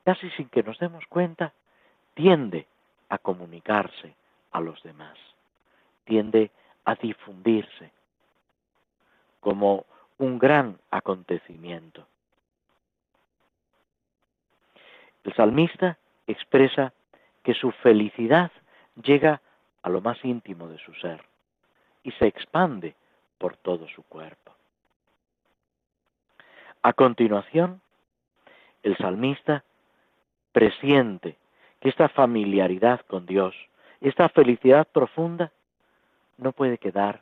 [0.03, 1.53] casi sin que nos demos cuenta,
[2.16, 2.68] tiende
[3.10, 4.16] a comunicarse
[4.51, 5.18] a los demás.
[6.06, 6.51] Tiende
[6.86, 7.91] a difundirse
[9.39, 9.86] como
[10.18, 12.08] un gran acontecimiento.
[15.24, 15.97] El salmista
[16.28, 16.93] expresa
[17.43, 18.51] que su felicidad
[19.01, 19.41] llega
[19.82, 21.24] a lo más íntimo de su ser
[22.03, 22.95] y se expande
[23.38, 24.53] por todo su cuerpo.
[26.82, 27.82] A continuación,
[28.84, 29.64] el salmista
[30.51, 31.38] presiente
[31.89, 33.55] esta familiaridad con Dios,
[34.01, 35.51] esta felicidad profunda,
[36.38, 37.21] no puede quedar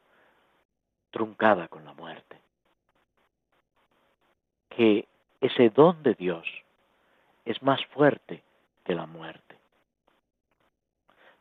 [1.11, 2.37] truncada con la muerte.
[4.69, 5.05] Que
[5.41, 6.47] ese don de Dios
[7.43, 8.41] es más fuerte
[8.85, 9.57] que la muerte.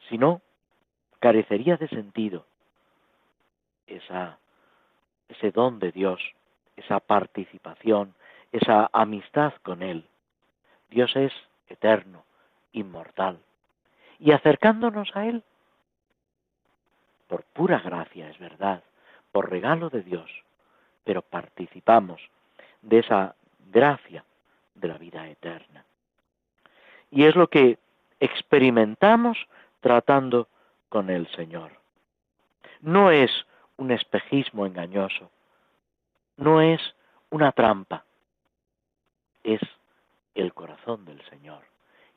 [0.09, 0.43] Si no,
[1.21, 2.45] carecería de sentido
[3.87, 4.39] esa,
[5.29, 6.21] ese don de Dios,
[6.77, 8.15] esa participación,
[8.51, 10.05] esa amistad con Él.
[10.91, 11.33] Dios es
[11.69, 12.25] eterno,
[12.73, 13.39] inmortal.
[14.19, 15.43] Y acercándonos a Él,
[17.29, 18.83] por pura gracia, es verdad,
[19.33, 20.31] por regalo de Dios,
[21.05, 22.21] pero participamos
[22.83, 23.35] de esa
[23.71, 24.25] gracia
[24.75, 25.85] de la vida eterna.
[27.11, 27.79] Y es lo que
[28.21, 29.39] experimentamos
[29.81, 30.49] tratando
[30.89, 31.73] con el Señor.
[32.81, 33.31] No es
[33.77, 35.31] un espejismo engañoso,
[36.37, 36.81] no es
[37.31, 38.05] una trampa,
[39.43, 39.61] es
[40.35, 41.65] el corazón del Señor,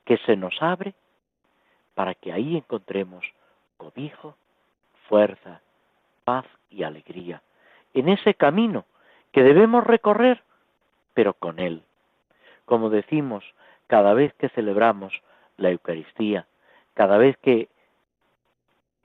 [0.05, 0.93] que se nos abre
[1.95, 3.25] para que ahí encontremos
[3.77, 4.37] cobijo,
[5.07, 5.61] fuerza,
[6.23, 7.41] paz y alegría,
[7.93, 8.85] en ese camino
[9.31, 10.43] que debemos recorrer,
[11.13, 11.83] pero con Él.
[12.65, 13.43] Como decimos
[13.87, 15.13] cada vez que celebramos
[15.57, 16.47] la Eucaristía,
[16.93, 17.69] cada vez que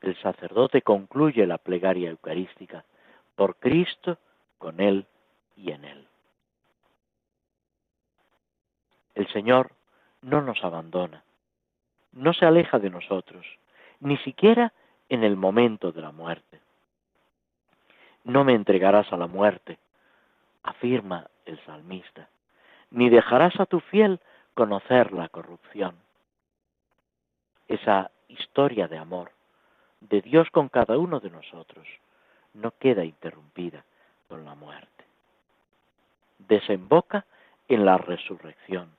[0.00, 2.84] el sacerdote concluye la plegaria eucarística,
[3.36, 4.18] por Cristo,
[4.58, 5.06] con Él
[5.56, 6.06] y en Él.
[9.14, 9.72] El Señor
[10.22, 11.22] no nos abandona,
[12.12, 13.46] no se aleja de nosotros,
[14.00, 14.72] ni siquiera
[15.08, 16.60] en el momento de la muerte.
[18.24, 19.78] No me entregarás a la muerte,
[20.62, 22.28] afirma el salmista,
[22.90, 24.20] ni dejarás a tu fiel
[24.54, 25.96] conocer la corrupción.
[27.68, 29.30] Esa historia de amor
[30.00, 31.86] de Dios con cada uno de nosotros
[32.54, 33.84] no queda interrumpida
[34.28, 35.04] con la muerte.
[36.38, 37.26] Desemboca
[37.68, 38.90] en la resurrección,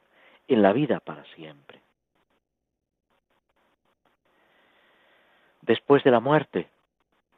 [0.53, 1.79] en la vida para siempre.
[5.61, 6.67] Después de la muerte,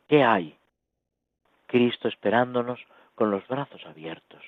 [0.07, 0.57] ¿qué hay?
[1.67, 2.79] Cristo esperándonos
[3.15, 4.41] con los brazos abiertos,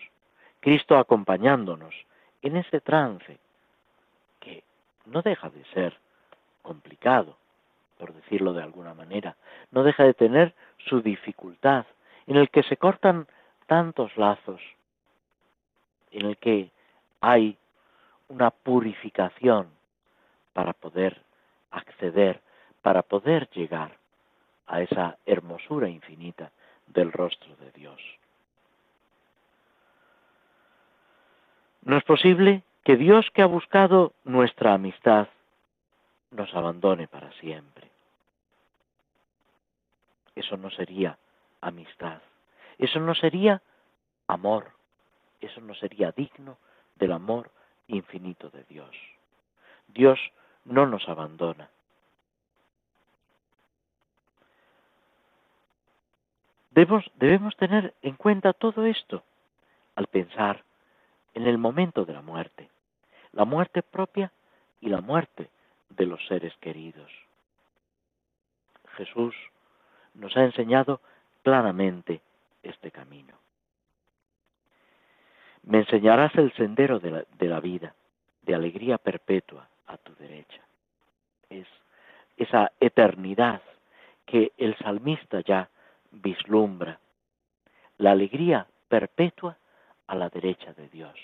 [0.60, 1.94] Cristo acompañándonos
[2.42, 3.38] en ese trance
[4.40, 4.64] que
[5.06, 5.98] no deja de ser
[6.64, 7.38] complicado,
[8.00, 9.36] por decirlo de alguna manera,
[9.72, 11.86] no deja de tener su dificultad,
[12.26, 13.28] en el que se cortan
[13.68, 14.62] tantos lazos,
[16.12, 16.72] en el que
[17.22, 17.58] hay
[18.28, 19.70] una purificación
[20.54, 21.22] para poder
[21.72, 22.42] acceder,
[22.82, 23.98] para poder llegar
[24.68, 26.52] a esa hermosura infinita
[26.88, 28.02] del rostro de Dios.
[31.84, 35.28] No es posible que Dios que ha buscado nuestra amistad
[36.32, 37.90] nos abandone para siempre.
[40.36, 41.18] Eso no sería
[41.62, 42.22] amistad,
[42.78, 43.62] eso no sería
[44.28, 44.72] amor,
[45.40, 46.58] eso no sería digno
[46.96, 47.52] del amor
[47.88, 48.96] infinito de Dios.
[49.88, 50.20] Dios
[50.66, 51.70] no nos abandona.
[56.72, 59.24] Debemos, tener en cuenta todo esto
[59.96, 60.66] al pensar
[61.34, 62.70] en el momento de la muerte,
[63.32, 64.34] la muerte propia
[64.82, 65.50] y la muerte
[65.90, 67.10] de los seres queridos.
[68.98, 69.34] Jesús
[70.16, 71.00] nos ha enseñado
[71.44, 72.20] claramente
[72.62, 73.45] este camino.
[75.66, 77.96] Me enseñarás el sendero de la, de la vida,
[78.44, 80.62] de alegría perpetua a tu derecha.
[81.50, 81.68] Es
[82.38, 83.62] esa eternidad
[84.26, 85.70] que el salmista ya
[86.12, 87.00] vislumbra,
[87.98, 89.58] la alegría perpetua
[90.08, 91.16] a la derecha de Dios.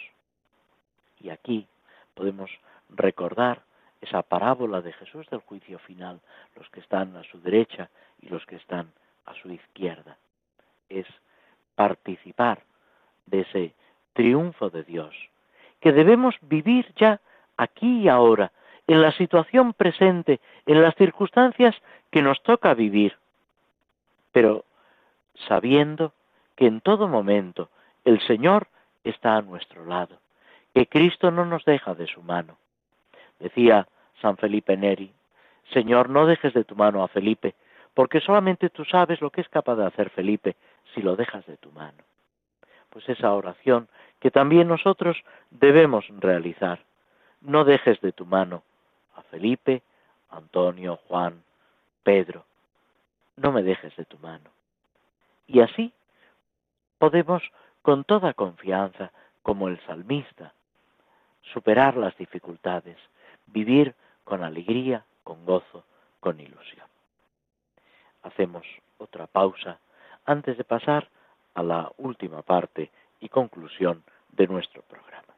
[1.20, 1.68] Y aquí
[2.16, 2.50] podemos
[2.90, 3.62] recordar
[4.02, 6.20] esa parábola de Jesús del juicio final,
[6.56, 7.90] los que están a su derecha
[8.20, 8.92] y los que están
[9.26, 10.18] a su izquierda.
[10.90, 11.06] Es
[11.76, 12.64] participar
[13.28, 13.74] de ese
[14.14, 15.16] triunfo de Dios,
[15.80, 17.20] que debemos vivir ya
[17.58, 18.52] aquí y ahora,
[18.88, 21.76] en la situación presente, en las circunstancias
[22.12, 23.18] que nos toca vivir,
[24.32, 24.66] pero
[25.48, 26.14] sabiendo
[26.56, 27.70] que en todo momento
[28.06, 28.68] el Señor
[29.04, 30.18] está a nuestro lado,
[30.74, 32.58] que Cristo no nos deja de su mano,
[33.42, 33.88] Decía
[34.22, 35.12] San Felipe Neri,
[35.74, 37.56] Señor, no dejes de tu mano a Felipe,
[37.94, 40.56] porque solamente tú sabes lo que es capaz de hacer Felipe
[40.94, 42.04] si lo dejas de tu mano.
[42.92, 43.88] Pues esa oración
[44.20, 45.18] que también nosotros
[45.50, 46.80] debemos realizar.
[47.42, 48.64] No dejes de tu mano
[49.16, 49.82] a Felipe,
[50.30, 51.44] Antonio, Juan,
[52.04, 52.46] Pedro.
[53.36, 54.52] No me dejes de tu mano.
[55.48, 55.92] Y así
[57.00, 57.42] podemos
[57.82, 59.12] con toda confianza,
[59.42, 60.54] como el salmista,
[61.54, 62.98] superar las dificultades,
[63.48, 65.84] vivir con alegría, con gozo,
[66.20, 66.86] con ilusión.
[68.22, 68.64] Hacemos
[69.00, 69.80] otra pausa
[70.26, 71.10] antes de pasar
[71.54, 75.31] a la última parte y conclusión de nuestro programa.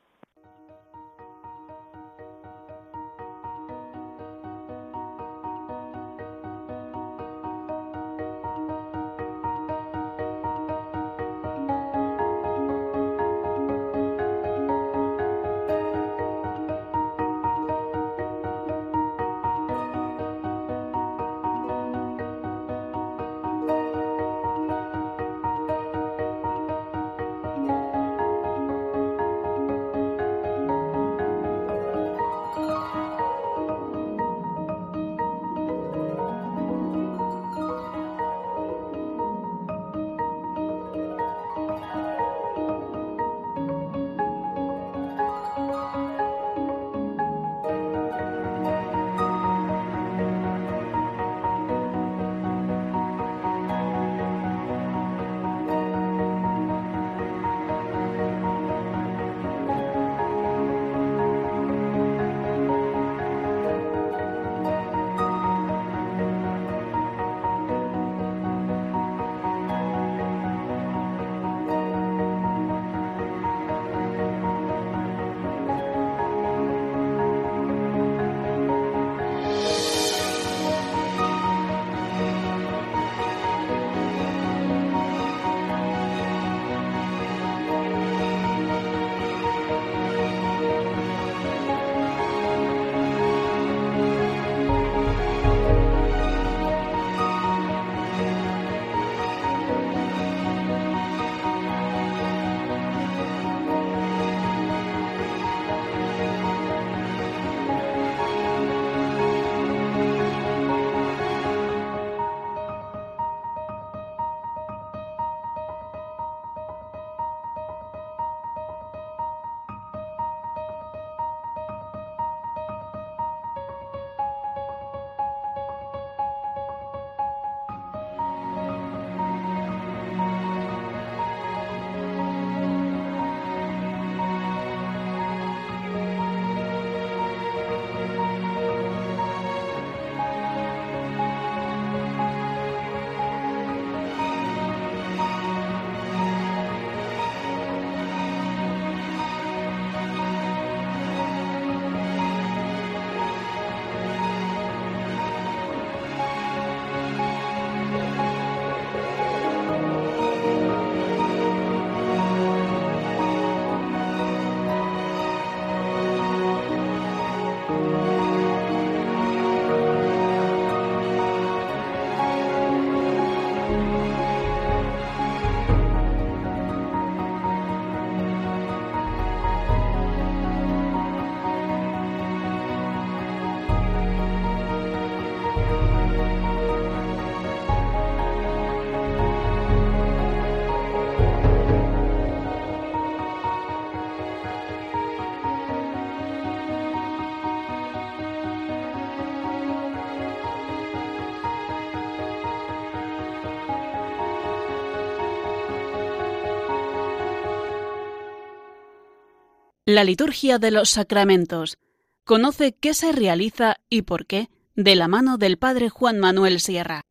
[209.93, 211.77] La liturgia de los sacramentos.
[212.25, 217.03] Conoce qué se realiza y por qué de la mano del Padre Juan Manuel Sierra.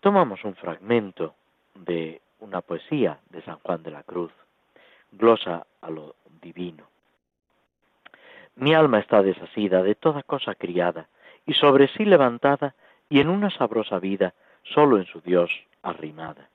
[0.00, 1.34] Tomamos un fragmento
[1.74, 4.32] de una poesía de San Juan de la Cruz,
[5.10, 6.88] glosa a lo divino.
[8.56, 11.10] Mi alma está desasida de toda cosa criada,
[11.44, 12.74] y sobre sí levantada,
[13.10, 14.32] y en una sabrosa vida,
[14.72, 15.50] solo en su Dios
[15.82, 16.48] arrimada.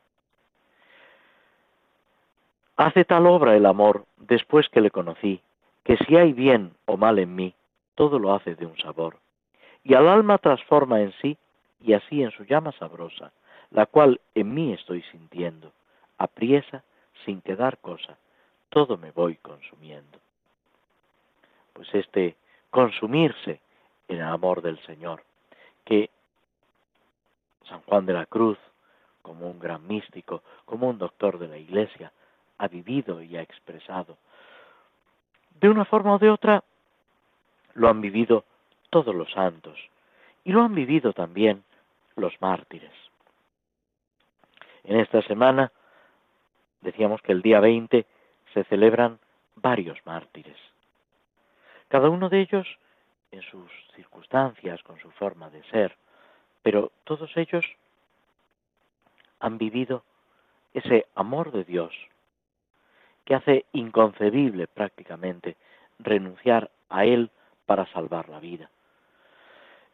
[2.77, 5.41] Hace tal obra el amor, después que le conocí,
[5.83, 7.55] que si hay bien o mal en mí,
[7.95, 9.17] todo lo hace de un sabor,
[9.83, 11.37] y al alma transforma en sí,
[11.81, 13.31] y así en su llama sabrosa,
[13.71, 15.71] la cual en mí estoy sintiendo,
[16.19, 16.83] apriesa,
[17.25, 18.15] sin quedar cosa,
[18.69, 20.19] todo me voy consumiendo.
[21.73, 22.35] Pues este
[22.69, 23.59] consumirse
[24.07, 25.23] en el amor del Señor,
[25.83, 26.11] que
[27.67, 28.59] San Juan de la Cruz,
[29.23, 32.11] como un gran místico, como un doctor de la Iglesia,
[32.57, 34.17] ha vivido y ha expresado.
[35.59, 36.63] De una forma o de otra,
[37.73, 38.43] lo han vivido
[38.89, 39.77] todos los santos
[40.43, 41.63] y lo han vivido también
[42.15, 42.93] los mártires.
[44.83, 45.71] En esta semana
[46.81, 48.05] decíamos que el día 20
[48.53, 49.19] se celebran
[49.55, 50.57] varios mártires.
[51.89, 52.67] Cada uno de ellos
[53.31, 55.95] en sus circunstancias, con su forma de ser,
[56.63, 57.65] pero todos ellos
[59.39, 60.03] han vivido
[60.73, 61.93] ese amor de Dios
[63.27, 65.57] que hace inconcebible prácticamente
[65.99, 67.29] renunciar a Él
[67.65, 68.69] para salvar la vida.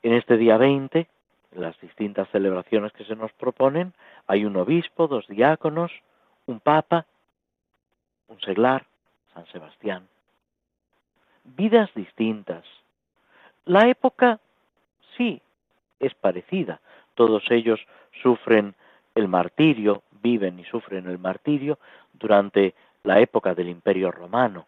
[0.03, 1.07] En este día 20,
[1.53, 3.95] en las distintas celebraciones que se nos proponen,
[4.27, 5.91] hay un obispo, dos diáconos,
[6.45, 7.07] un papa,
[8.27, 8.85] un seglar,
[9.33, 10.07] San Sebastián.
[11.43, 12.63] Vidas distintas.
[13.65, 14.41] La época,
[15.17, 15.41] sí,
[15.99, 16.81] es parecida.
[17.15, 17.79] Todos ellos
[18.21, 18.75] sufren
[19.15, 21.79] el martirio, viven y sufren el martirio
[22.13, 24.65] durante la época del Imperio Romano,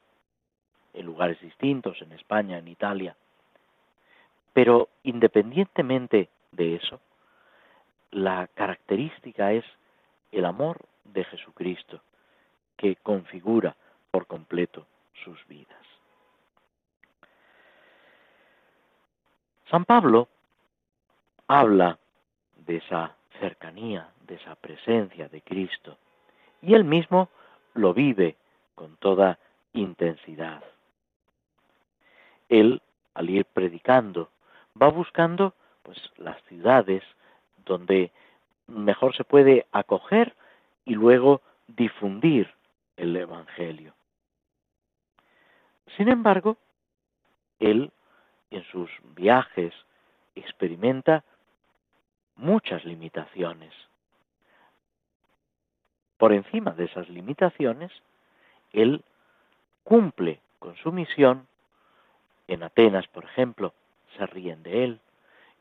[0.94, 3.16] en lugares distintos, en España, en Italia.
[4.54, 7.00] Pero independientemente de eso,
[8.12, 9.66] la característica es
[10.32, 12.02] el amor de Jesucristo,
[12.78, 13.76] que configura
[14.12, 14.86] por completo
[15.24, 15.78] sus vidas.
[19.70, 20.28] San Pablo
[21.48, 21.98] habla
[22.56, 25.98] de esa cercanía, de esa presencia de Cristo,
[26.62, 27.30] y él mismo
[27.76, 28.36] lo vive
[28.74, 29.38] con toda
[29.74, 30.64] intensidad.
[32.50, 32.82] Él,
[33.14, 34.30] al ir predicando,
[34.82, 35.54] va buscando
[35.84, 37.04] pues las ciudades
[37.66, 38.12] donde
[38.68, 40.36] mejor se puede acoger
[40.86, 42.52] y luego difundir
[42.98, 43.94] el evangelio.
[45.98, 46.58] Sin embargo,
[47.60, 47.92] él
[48.52, 49.74] en sus viajes
[50.36, 51.24] experimenta
[52.36, 53.74] muchas limitaciones
[56.18, 57.92] por encima de esas limitaciones,
[58.72, 59.04] él
[59.84, 61.48] cumple con su misión.
[62.48, 63.74] En Atenas, por ejemplo,
[64.18, 65.00] se ríen de él.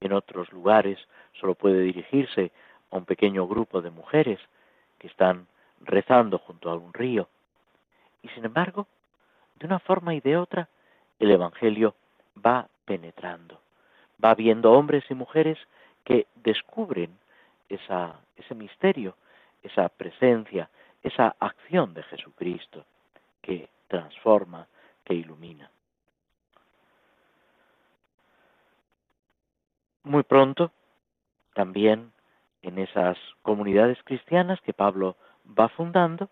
[0.00, 0.98] En otros lugares
[1.40, 2.52] solo puede dirigirse
[2.90, 4.38] a un pequeño grupo de mujeres
[4.98, 5.46] que están
[5.80, 7.28] rezando junto a un río.
[8.22, 8.86] Y sin embargo,
[9.58, 10.68] de una forma y de otra,
[11.18, 11.94] el Evangelio
[12.44, 13.60] va penetrando.
[14.22, 15.58] Va viendo hombres y mujeres
[16.04, 17.18] que descubren
[17.68, 19.16] esa, ese misterio
[19.64, 20.70] esa presencia,
[21.02, 22.84] esa acción de Jesucristo
[23.42, 24.68] que transforma,
[25.04, 25.70] que ilumina.
[30.04, 30.70] Muy pronto,
[31.54, 32.12] también
[32.62, 36.28] en esas comunidades cristianas que Pablo va fundando,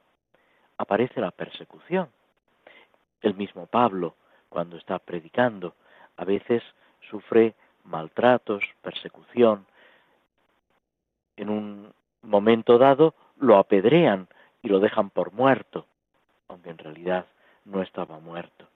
[0.77, 2.11] aparece la persecución.
[3.23, 4.15] El mismo Pablo,
[4.49, 5.75] cuando está predicando,
[6.17, 6.63] a veces
[7.11, 7.55] sufre
[7.85, 9.67] maltratos, persecución.
[11.37, 14.29] En un momento dado lo apedrean
[14.63, 15.87] y lo dejan por muerto,
[16.49, 17.27] aunque en realidad
[17.65, 18.69] no estaba muerto.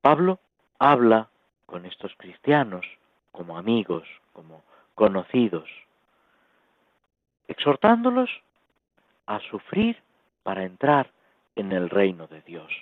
[0.00, 0.38] Pablo
[0.78, 1.28] habla
[1.66, 2.86] con estos cristianos
[3.32, 4.62] como amigos, como
[4.94, 5.68] conocidos,
[7.48, 8.30] exhortándolos
[9.26, 10.00] a sufrir
[10.44, 11.10] para entrar
[11.56, 12.72] en el reino de Dios.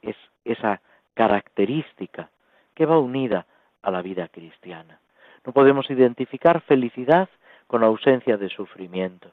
[0.00, 0.80] Es esa
[1.14, 2.30] característica
[2.74, 3.46] que va unida
[3.82, 5.00] a la vida cristiana.
[5.44, 7.28] No podemos identificar felicidad
[7.68, 9.30] con ausencia de sufrimiento,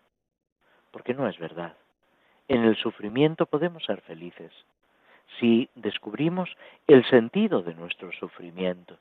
[0.91, 1.75] porque no es verdad.
[2.47, 4.51] En el sufrimiento podemos ser felices
[5.39, 6.55] si descubrimos
[6.85, 8.97] el sentido de nuestro sufrimiento,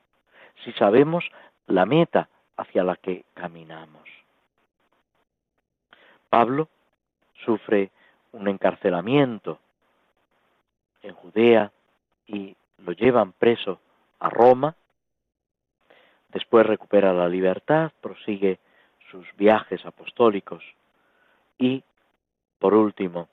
[0.64, 1.24] si sabemos
[1.66, 4.09] la meta hacia la que caminamos.
[6.30, 6.68] Pablo
[7.45, 7.91] sufre
[8.32, 9.61] un encarcelamiento
[11.03, 11.70] en Judea
[12.26, 13.78] y lo llevan preso
[14.18, 14.74] a Roma
[16.35, 18.59] Después recupera la libertad, prosigue
[19.15, 20.65] sus viajes apostólicos
[21.57, 21.85] y,
[22.59, 23.29] por último,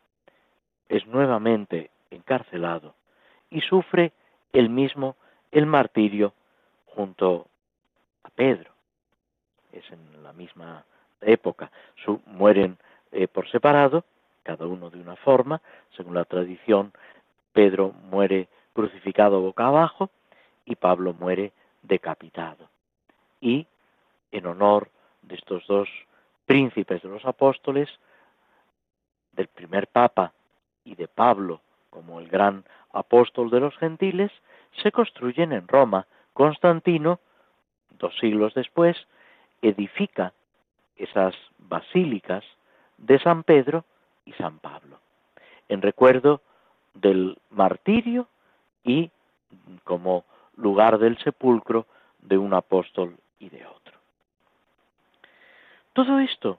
[0.88, 2.94] es nuevamente encarcelado
[3.50, 4.12] y sufre
[4.54, 5.16] él mismo
[5.52, 6.34] el martirio
[6.86, 7.48] junto
[8.24, 8.70] a Pedro.
[9.72, 10.86] Es en la misma
[11.22, 11.72] época.
[12.28, 12.78] mueren
[13.12, 14.06] eh, por separado,
[14.44, 15.62] cada uno de una forma,
[15.98, 16.94] según la tradición,
[17.54, 20.12] Pedro muere crucificado boca abajo
[20.64, 22.70] y Pablo muere decapitado.
[23.40, 23.66] Y
[24.32, 24.90] en honor
[25.22, 25.90] de estos dos
[26.46, 27.90] príncipes de los apóstoles,
[29.32, 30.34] del primer papa
[30.84, 32.64] y de Pablo como el gran
[32.94, 34.32] apóstol de los gentiles,
[34.82, 36.08] se construyen en Roma.
[36.34, 37.20] Constantino,
[38.00, 38.98] dos siglos después,
[39.62, 40.34] edifica
[40.96, 42.44] esas basílicas
[42.98, 43.86] de San Pedro
[44.26, 45.00] y San Pablo,
[45.68, 46.42] en recuerdo
[46.94, 48.28] del martirio
[48.84, 49.12] y
[49.84, 51.88] como lugar del sepulcro
[52.20, 53.81] de un apóstol y de otro.
[55.94, 56.58] Todo esto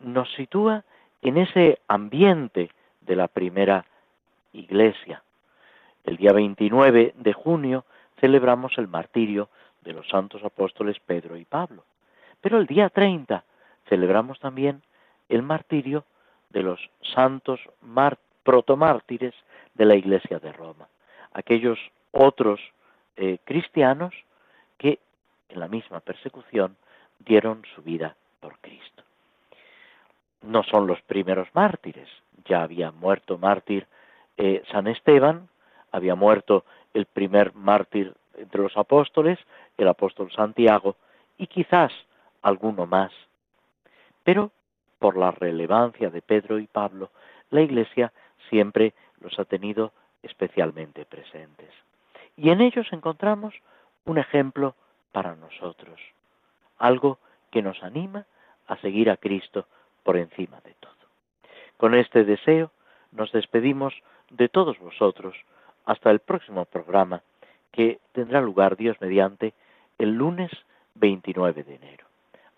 [0.00, 0.82] nos sitúa
[1.22, 2.70] en ese ambiente
[3.02, 3.84] de la primera
[4.52, 5.22] iglesia.
[6.02, 7.84] El día 29 de junio
[8.20, 9.48] celebramos el martirio
[9.82, 11.84] de los santos apóstoles Pedro y Pablo.
[12.40, 13.44] Pero el día 30
[13.88, 14.82] celebramos también
[15.28, 16.04] el martirio
[16.50, 16.80] de los
[17.14, 17.60] santos
[18.42, 19.34] protomártires
[19.74, 20.88] de la iglesia de Roma,
[21.32, 21.78] aquellos
[22.10, 22.60] otros
[23.16, 24.14] eh, cristianos
[24.78, 24.98] que
[25.48, 26.76] en la misma persecución
[27.20, 28.16] dieron su vida
[30.44, 32.08] No son los primeros mártires,
[32.44, 33.86] ya había muerto mártir
[34.36, 35.48] eh, San Esteban,
[35.90, 39.38] había muerto el primer mártir entre los apóstoles,
[39.78, 40.96] el apóstol Santiago,
[41.38, 41.92] y quizás
[42.42, 43.10] alguno más.
[44.22, 44.50] Pero
[44.98, 47.10] por la relevancia de Pedro y Pablo,
[47.50, 48.12] la Iglesia
[48.50, 49.92] siempre los ha tenido
[50.22, 51.70] especialmente presentes.
[52.36, 53.54] Y en ellos encontramos
[54.04, 54.74] un ejemplo
[55.12, 55.98] para nosotros,
[56.78, 57.18] algo
[57.50, 58.26] que nos anima
[58.66, 59.66] a seguir a Cristo
[60.02, 60.92] por encima de todo.
[61.76, 62.70] Con este deseo
[63.12, 63.94] nos despedimos
[64.30, 65.36] de todos vosotros
[65.84, 67.22] hasta el próximo programa
[67.72, 69.54] que tendrá lugar Dios mediante
[69.98, 70.50] el lunes
[70.94, 72.06] 29 de enero.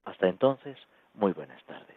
[0.04, 0.78] Hasta entonces,
[1.14, 1.96] muy buenas tardes.